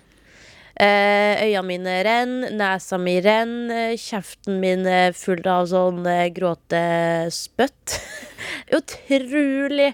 [0.76, 7.97] Uh, øynene mine renner, nesa mi renner, kjeften min er full av sånn uh, gråtespytt.
[8.78, 9.91] Utrolig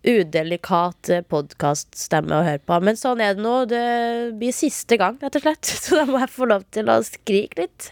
[0.00, 2.80] udelikat podkaststemme å høre på.
[2.82, 3.54] Men sånn er det nå.
[3.70, 3.86] Det
[4.40, 5.70] blir siste gang, rett og slett.
[5.84, 7.90] Så da må jeg få lov til å skrike litt.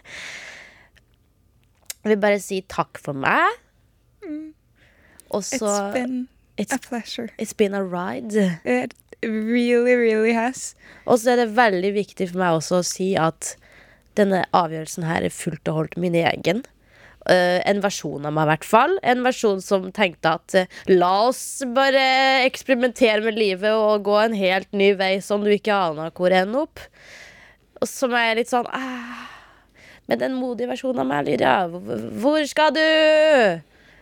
[2.03, 3.68] Jeg vil bare si takk for meg.
[5.31, 7.29] Og så It's been it's, a pleasure.
[7.39, 8.33] it's been a ride.
[8.65, 10.75] It really, really has.
[11.07, 13.55] Og så er det veldig viktig for meg også å si at
[14.19, 16.65] denne avgjørelsen her er fullt og holdt min egen.
[17.29, 18.95] Uh, en versjon av meg, i hvert fall.
[19.05, 22.01] En versjon som tenkte at uh, la oss bare
[22.47, 26.65] eksperimentere med livet og gå en helt ny vei som du ikke aner hvor ender
[26.65, 26.81] opp.
[27.83, 29.27] Og som er litt sånn ah,
[30.09, 32.81] Med den modige versjonen av meg, Lydia, hvor- skal du?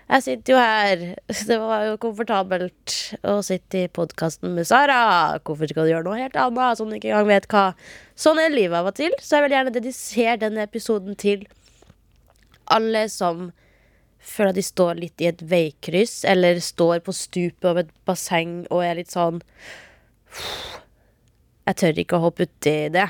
[0.07, 1.05] Jeg sitter jo her.
[1.51, 2.97] Det var jo komfortabelt
[3.27, 5.01] å sitte i podkasten med Sara.
[5.43, 7.67] Hvorfor skal du gjøre noe helt annet som ikke engang vet hva?
[8.15, 11.45] Sånn er livet av og til, så jeg vil gjerne dedisere denne episoden til
[12.73, 13.51] alle som
[14.27, 18.65] føler at de står litt i et veikryss, eller står på stupet av et basseng
[18.71, 19.39] og er litt sånn
[21.67, 23.07] Jeg tør ikke å hoppe uti det.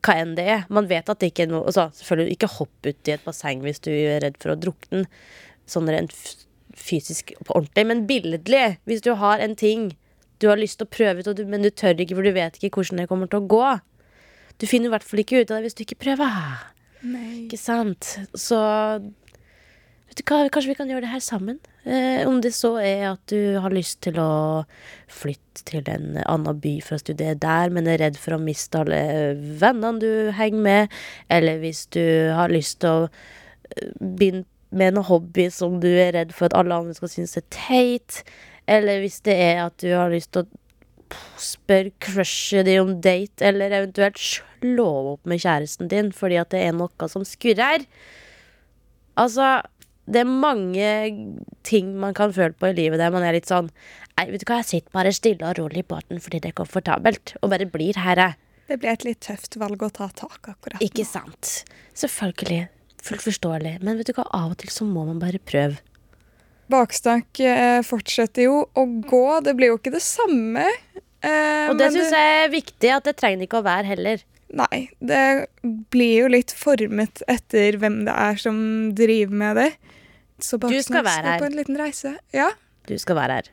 [0.00, 0.62] Hva enn det er.
[0.72, 3.82] Man vet at det ikke er noe altså, Selvfølgelig ikke hopp uti et basseng hvis
[3.84, 5.04] du er redd for å drukne.
[5.70, 6.14] Sånn rent
[6.76, 7.86] fysisk på ordentlig.
[7.86, 9.90] Men billedlig, hvis du har en ting
[10.40, 12.80] du har lyst til å prøve ut, men du tør ikke, for du vet ikke
[12.80, 13.64] hvordan det kommer til å gå.
[14.60, 16.36] Du finner i hvert fall ikke ut av det hvis du ikke prøver.
[17.04, 17.46] Nei.
[17.46, 18.14] Ikke sant?
[18.36, 18.56] Så
[20.08, 21.60] vet du hva, kanskje vi kan gjøre det her sammen?
[21.84, 24.64] Eh, om det så er at du har lyst til å
[25.12, 28.80] flytte til en annen by for å studere der, men er redd for å miste
[28.80, 29.00] alle
[29.60, 30.96] vennene du henger med,
[31.32, 32.04] eller hvis du
[32.36, 36.56] har lyst til å eh, begynne med en hobby som du er redd for at
[36.58, 38.22] alle andre skal synes er teit,
[38.70, 40.60] eller hvis det er at du har lyst til å
[41.42, 46.62] spørre crushet ditt om date, eller eventuelt slå opp med kjæresten din fordi at det
[46.68, 47.86] er noe som skurrer.
[49.18, 49.58] Altså,
[50.10, 50.90] det er mange
[51.66, 53.68] ting man kan føle på i livet der man er litt sånn
[54.18, 56.58] Nei, vet du hva, jeg sitter bare stille og rolig i båten fordi det er
[56.58, 58.36] komfortabelt, og bare blir her, jeg.
[58.68, 61.62] Det blir et litt tøft valg å ta tak akkurat Ikke sant?
[61.96, 62.66] Selvfølgelig.
[63.02, 63.78] Fullt forståelig.
[63.82, 65.78] Men vet du hva, av og til så må man bare prøve.
[66.70, 69.22] Baksnakk eh, fortsetter jo å gå.
[69.46, 70.66] Det blir jo ikke det samme.
[71.24, 74.22] Eh, Og det syns jeg er viktig, at det trenger ikke å være heller.
[74.60, 75.46] Nei, det
[75.94, 78.56] blir jo litt formet etter hvem det er som
[78.98, 79.68] driver med det.
[80.42, 81.38] Så Du skal Baksnakk være her.
[81.42, 82.14] på en liten reise.
[82.34, 82.50] Ja,
[82.88, 83.50] Du skal være her.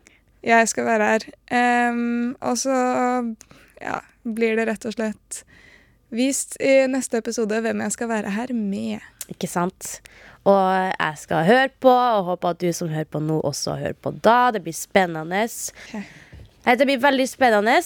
[0.48, 1.26] jeg skal være her.
[1.92, 2.74] Um, og så
[3.82, 5.44] ja, blir det rett og slett
[6.10, 9.02] vist i neste episode hvem jeg skal være her med.
[9.32, 10.00] Ikke sant?
[10.48, 10.60] Og
[10.94, 14.14] jeg skal høre på, og håper at du som hører på nå, også hører på
[14.24, 14.52] da.
[14.56, 15.44] Det blir spennende.
[16.68, 17.80] Det blir veldig spennende.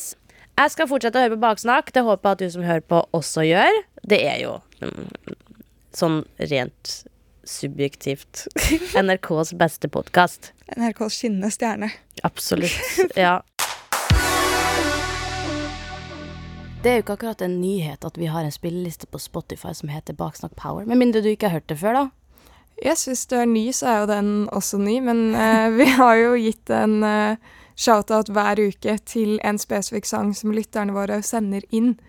[0.62, 1.90] Jeg skal fortsette å høre på Baksnakk.
[1.96, 3.80] Det håper jeg at du som hører på, også gjør.
[4.06, 5.08] Det er jo mm,
[5.98, 6.20] sånn
[6.52, 7.00] rent
[7.48, 8.46] subjektivt
[9.02, 10.52] NRKs beste podkast.
[10.78, 11.90] NRKs skinnende stjerne.
[12.28, 12.78] Absolutt.
[13.18, 13.40] Ja.
[16.82, 19.92] Det er jo ikke akkurat en nyhet at vi har en spilleliste på Spotify som
[19.94, 20.88] heter Baksnakk Power.
[20.90, 22.08] Med mindre du ikke har hørt det før, da.
[22.82, 26.16] Yes, hvis du er ny, så er jo den også ny, men uh, vi har
[26.18, 27.38] jo gitt en uh,
[27.78, 32.00] shout-out hver uke til en spesifikk sang som lytterne våre sender inn,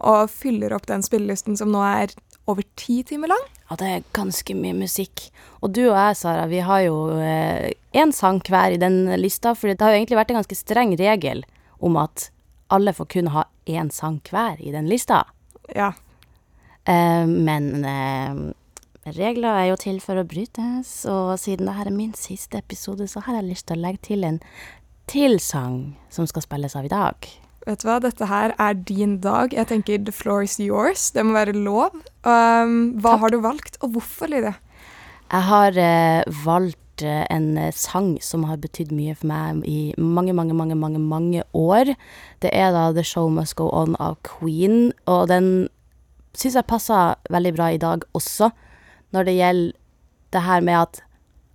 [0.00, 2.16] og fyller opp den spillelisten som nå er
[2.48, 3.46] over ti timer lang.
[3.68, 5.28] Ja, det er ganske mye musikk.
[5.60, 9.68] Og du og jeg, Sara, vi har jo én sang hver i den lista, for
[9.68, 11.44] det har jo egentlig vært en ganske streng regel
[11.84, 12.32] om at
[12.72, 15.24] alle får kun ha én sang hver i den lista.
[15.76, 15.92] Ja.
[16.88, 22.14] Eh, men eh, regler er jo til for å brytes, og siden dette er min
[22.18, 24.42] siste episode, så har jeg lyst til å legge til en
[25.10, 27.30] til sang som skal spilles av i dag.
[27.62, 29.52] Vet du hva, dette her er din dag.
[29.54, 31.10] Jeg tenker the floor is yours.
[31.14, 31.94] Det må være lov.
[32.26, 33.20] Um, hva Takk.
[33.22, 34.56] har du valgt, og hvorfor, Lydia?
[35.32, 40.34] Jeg har eh, valgt en eh, sang som har betydd mye for meg i mange,
[40.36, 41.94] mange, mange, mange, mange år.
[42.44, 45.68] Det er da The Show Must Go On av Queen, og den
[46.38, 48.50] syns jeg passer veldig bra i dag også,
[49.12, 49.78] når det gjelder
[50.32, 51.02] det her med at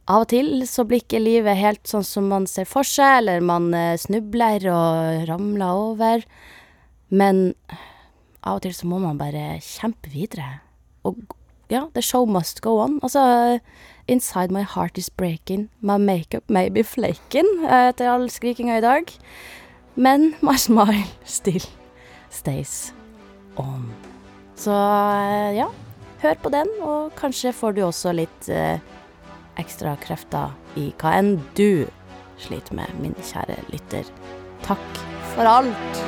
[0.07, 3.43] av og til så blir ikke livet helt sånn som man ser for seg, eller
[3.43, 6.23] man eh, snubler og ramler over.
[7.09, 7.51] Men
[8.43, 10.61] av og til så må man bare kjempe videre.
[11.07, 11.19] Og
[11.71, 12.99] ja, the show must go on.
[13.03, 13.59] Altså,
[14.07, 18.81] inside my heart is breaking, my makeup may be flaking, eh, etter all skrikinga i
[18.81, 19.11] dag.
[19.95, 21.63] Men my smile still
[22.29, 22.93] stays
[23.57, 23.91] on.
[24.55, 25.67] Så eh, ja,
[26.21, 28.79] hør på den, og kanskje får du også litt eh,
[29.61, 31.87] ekstra krefter i hva enn du
[32.41, 34.05] sliter med, min kjære lytter.
[34.65, 35.01] Takk
[35.33, 36.03] for alt.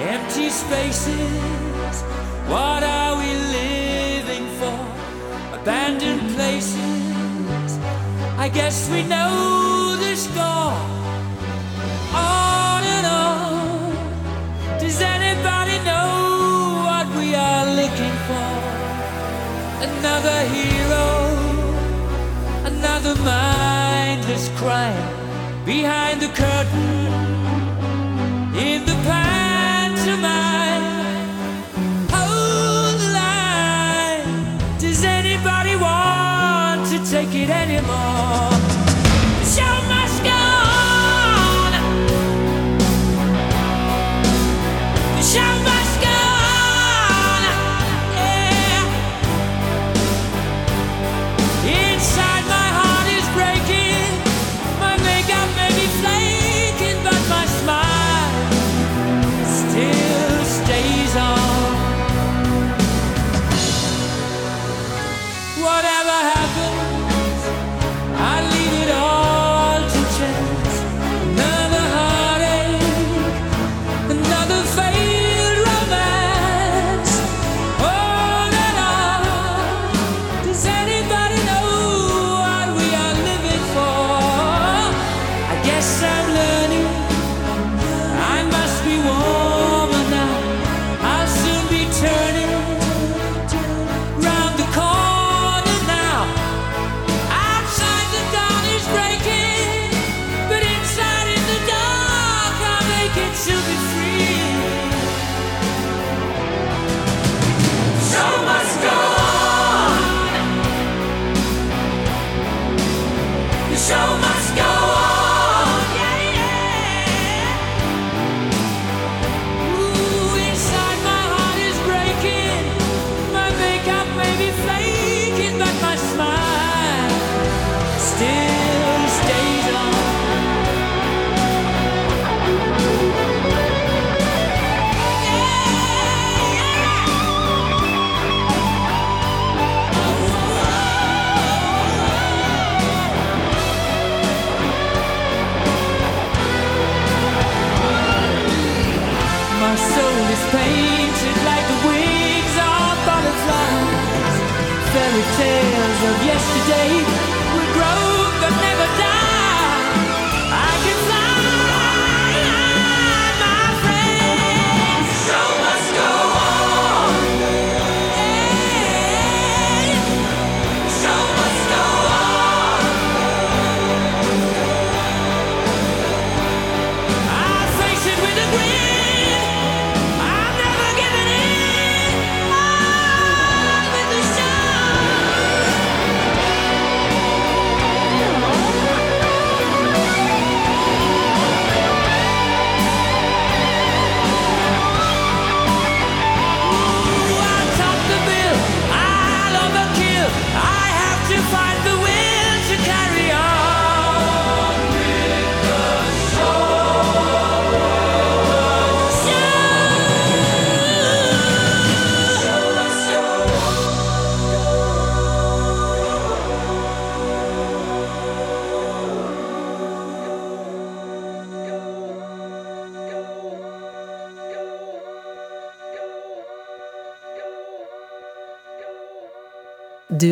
[0.00, 2.04] Empty spaces,
[2.48, 4.78] what are we living for?
[5.60, 6.89] Abandoned places,
[8.40, 10.72] I guess we know the score.
[12.16, 14.78] On and on.
[14.78, 18.50] Does anybody know what we are looking for?
[19.88, 21.06] Another hero,
[22.64, 25.04] another mindless crime
[25.66, 27.12] behind the curtain
[28.56, 30.86] in the pantomime.
[32.08, 34.78] Hold the line.
[34.78, 37.79] Does anybody want to take it any?